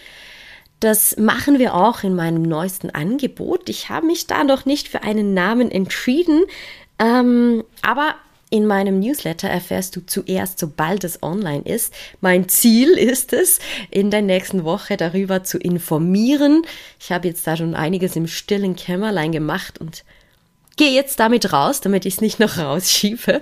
das 0.80 1.18
machen 1.18 1.60
wir 1.60 1.74
auch 1.74 2.04
in 2.04 2.16
meinem 2.16 2.42
neuesten 2.42 2.90
Angebot. 2.90 3.70
Ich 3.70 3.90
habe 3.90 4.08
mich 4.08 4.28
da 4.28 4.44
noch 4.44 4.66
nicht 4.66 4.88
für 4.88 5.04
einen 5.04 5.34
Namen 5.34 5.72
entschieden, 5.72 6.44
ähm, 7.00 7.64
aber 7.82 8.16
in 8.50 8.68
meinem 8.68 9.00
Newsletter 9.00 9.50
erfährst 9.50 9.96
du 9.96 10.06
zuerst, 10.06 10.60
sobald 10.60 11.04
es 11.04 11.24
online 11.24 11.64
ist. 11.64 11.94
Mein 12.22 12.48
Ziel 12.48 12.92
ist 12.92 13.34
es, 13.34 13.60
in 13.90 14.12
der 14.12 14.22
nächsten 14.22 14.64
Woche 14.64 14.98
darüber 14.98 15.44
zu 15.44 15.58
informieren. 15.58 16.64
Ich 17.00 17.12
habe 17.12 17.28
jetzt 17.28 17.46
da 17.48 17.58
schon 17.58 17.76
einiges 17.76 18.16
im 18.16 18.28
stillen 18.28 18.76
Kämmerlein 18.76 19.32
gemacht 19.32 19.80
und 19.80 20.04
gehe 20.78 20.92
jetzt 20.92 21.20
damit 21.20 21.54
raus, 21.54 21.82
damit 21.82 22.06
ich 22.06 22.16
es 22.16 22.22
nicht 22.22 22.40
noch 22.40 22.58
rausschiebe. 22.58 23.42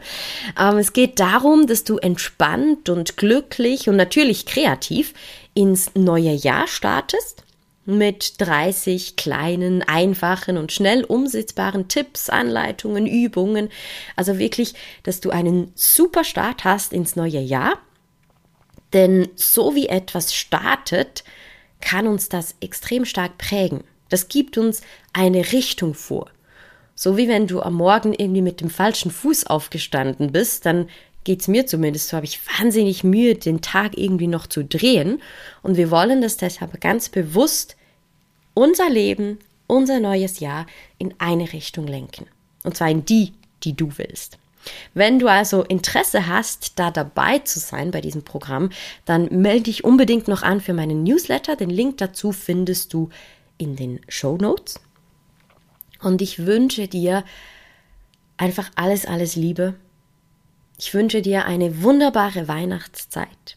Ähm, 0.60 0.78
es 0.78 0.94
geht 0.94 1.20
darum, 1.20 1.68
dass 1.68 1.84
du 1.84 1.98
entspannt 1.98 2.90
und 2.90 3.18
glücklich 3.18 3.90
und 3.90 3.98
natürlich 3.98 4.46
kreativ 4.46 5.14
ins 5.54 5.92
neue 5.96 6.32
Jahr 6.32 6.68
startest 6.68 7.43
mit 7.86 8.40
30 8.40 9.16
kleinen, 9.16 9.82
einfachen 9.82 10.58
und 10.58 10.72
schnell 10.72 11.04
umsetzbaren 11.04 11.88
Tipps, 11.88 12.30
Anleitungen, 12.30 13.06
Übungen. 13.06 13.70
Also 14.16 14.40
wirklich, 14.40 14.74
dass 15.04 15.20
du 15.20 15.32
einen 15.32 15.72
super 15.76 16.24
Start 16.24 16.64
hast 16.64 16.94
ins 16.94 17.16
neue 17.16 17.40
Jahr. 17.40 17.78
Denn 18.94 19.28
so 19.36 19.76
wie 19.76 19.88
etwas 19.88 20.34
startet, 20.34 21.24
kann 21.82 22.08
uns 22.08 22.30
das 22.30 22.56
extrem 22.62 23.06
stark 23.06 23.38
prägen. 23.38 23.84
Das 24.10 24.28
gibt 24.28 24.58
uns 24.58 24.82
eine 25.12 25.52
Richtung 25.52 25.94
vor. 25.94 26.30
So 26.96 27.18
wie 27.18 27.28
wenn 27.28 27.48
du 27.48 27.62
am 27.62 27.74
Morgen 27.74 28.14
irgendwie 28.14 28.44
mit 28.44 28.62
dem 28.62 28.70
falschen 28.70 29.12
Fuß 29.12 29.48
aufgestanden 29.48 30.32
bist, 30.32 30.66
dann 30.66 30.88
geht's 31.24 31.48
mir 31.48 31.66
zumindest 31.66 32.10
so, 32.10 32.18
habe 32.18 32.26
ich 32.26 32.40
wahnsinnig 32.60 33.04
Mühe, 33.04 33.36
den 33.36 33.62
Tag 33.62 33.98
irgendwie 33.98 34.28
noch 34.28 34.48
zu 34.48 34.64
drehen. 34.64 35.22
Und 35.62 35.78
wir 35.78 35.92
wollen 35.92 36.22
das 36.22 36.38
deshalb 36.38 36.80
ganz 36.82 37.10
bewusst 37.10 37.76
unser 38.54 38.90
Leben, 38.90 39.40
unser 39.68 40.00
neues 40.00 40.40
Jahr 40.40 40.68
in 40.98 41.14
eine 41.18 41.54
Richtung 41.54 41.88
lenken. 41.88 42.28
Und 42.64 42.78
zwar 42.78 42.90
in 42.90 43.06
die, 43.06 43.34
die 43.64 43.76
du 43.76 43.98
willst. 43.98 44.38
Wenn 44.94 45.20
du 45.20 45.28
also 45.28 45.64
Interesse 45.64 46.28
hast, 46.28 46.80
da 46.80 46.92
dabei 46.92 47.40
zu 47.40 47.60
sein 47.60 47.92
bei 47.92 48.02
diesem 48.02 48.24
Programm, 48.24 48.70
dann 49.06 49.26
melde 49.42 49.64
dich 49.64 49.84
unbedingt 49.84 50.28
noch 50.28 50.42
an 50.42 50.62
für 50.62 50.74
meinen 50.74 51.04
Newsletter. 51.04 51.56
Den 51.56 51.70
Link 51.70 51.98
dazu 51.98 52.32
findest 52.32 52.94
du 52.94 53.10
in 53.58 53.76
den 53.76 54.00
Show 54.08 54.38
Notes. 54.38 54.80
Und 56.02 56.22
ich 56.22 56.46
wünsche 56.46 56.88
dir 56.88 57.24
einfach 58.38 58.70
alles, 58.76 59.06
alles 59.06 59.36
Liebe. 59.36 59.76
Ich 60.86 60.94
wünsche 60.94 61.22
dir 61.22 61.46
eine 61.46 61.82
wunderbare 61.82 62.50
Weihnachtszeit. 62.50 63.56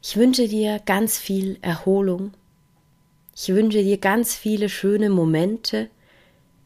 Ich 0.00 0.16
wünsche 0.16 0.46
dir 0.46 0.78
ganz 0.78 1.18
viel 1.18 1.58
Erholung. 1.60 2.34
Ich 3.34 3.48
wünsche 3.48 3.82
dir 3.82 3.98
ganz 3.98 4.36
viele 4.36 4.68
schöne 4.68 5.10
Momente, 5.10 5.90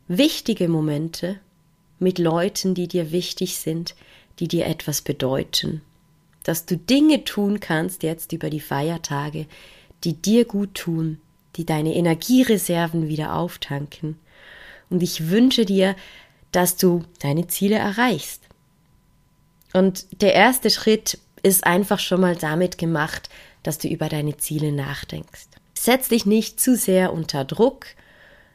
wichtige 0.06 0.68
Momente 0.68 1.40
mit 1.98 2.18
Leuten, 2.18 2.74
die 2.74 2.88
dir 2.88 3.10
wichtig 3.10 3.56
sind, 3.56 3.94
die 4.38 4.48
dir 4.48 4.66
etwas 4.66 5.00
bedeuten. 5.00 5.80
Dass 6.44 6.66
du 6.66 6.76
Dinge 6.76 7.24
tun 7.24 7.58
kannst 7.58 8.02
jetzt 8.02 8.34
über 8.34 8.50
die 8.50 8.60
Feiertage, 8.60 9.46
die 10.04 10.12
dir 10.12 10.44
gut 10.44 10.74
tun, 10.74 11.22
die 11.56 11.64
deine 11.64 11.94
Energiereserven 11.94 13.08
wieder 13.08 13.34
auftanken 13.34 14.18
und 14.90 15.02
ich 15.02 15.30
wünsche 15.30 15.64
dir, 15.64 15.96
dass 16.52 16.76
du 16.76 17.02
deine 17.20 17.46
Ziele 17.46 17.76
erreichst. 17.76 18.45
Und 19.72 20.22
der 20.22 20.34
erste 20.34 20.70
Schritt 20.70 21.18
ist 21.42 21.66
einfach 21.66 21.98
schon 21.98 22.20
mal 22.20 22.36
damit 22.36 22.78
gemacht, 22.78 23.28
dass 23.62 23.78
du 23.78 23.88
über 23.88 24.08
deine 24.08 24.36
Ziele 24.36 24.72
nachdenkst. 24.72 25.46
Setz 25.74 26.08
dich 26.08 26.26
nicht 26.26 26.60
zu 26.60 26.76
sehr 26.76 27.12
unter 27.12 27.44
Druck, 27.44 27.86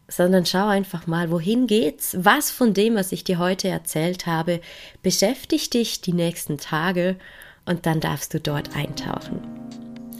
sondern 0.07 0.45
schau 0.45 0.67
einfach 0.67 1.07
mal, 1.07 1.31
wohin 1.31 1.67
geht's? 1.67 2.17
Was 2.19 2.51
von 2.51 2.73
dem, 2.73 2.95
was 2.95 3.11
ich 3.11 3.23
dir 3.23 3.39
heute 3.39 3.69
erzählt 3.69 4.25
habe, 4.25 4.59
beschäftigt 5.01 5.73
dich 5.73 6.01
die 6.01 6.13
nächsten 6.13 6.57
Tage 6.57 7.15
und 7.65 7.85
dann 7.85 7.99
darfst 7.99 8.33
du 8.33 8.39
dort 8.39 8.75
eintauchen. 8.75 9.39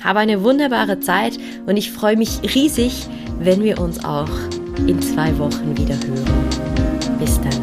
Habe 0.02 0.20
eine 0.20 0.44
wunderbare 0.44 1.00
Zeit 1.00 1.38
und 1.66 1.78
ich 1.78 1.92
freue 1.92 2.18
mich 2.18 2.42
riesig, 2.56 3.08
wenn 3.40 3.64
wir 3.64 3.80
uns 3.80 4.04
auch 4.04 4.30
in 4.88 5.02
zwei 5.02 5.38
Wochen 5.38 5.78
wieder 5.78 5.96
hören. 6.08 7.20
Bis 7.20 7.40
dann. 7.42 7.61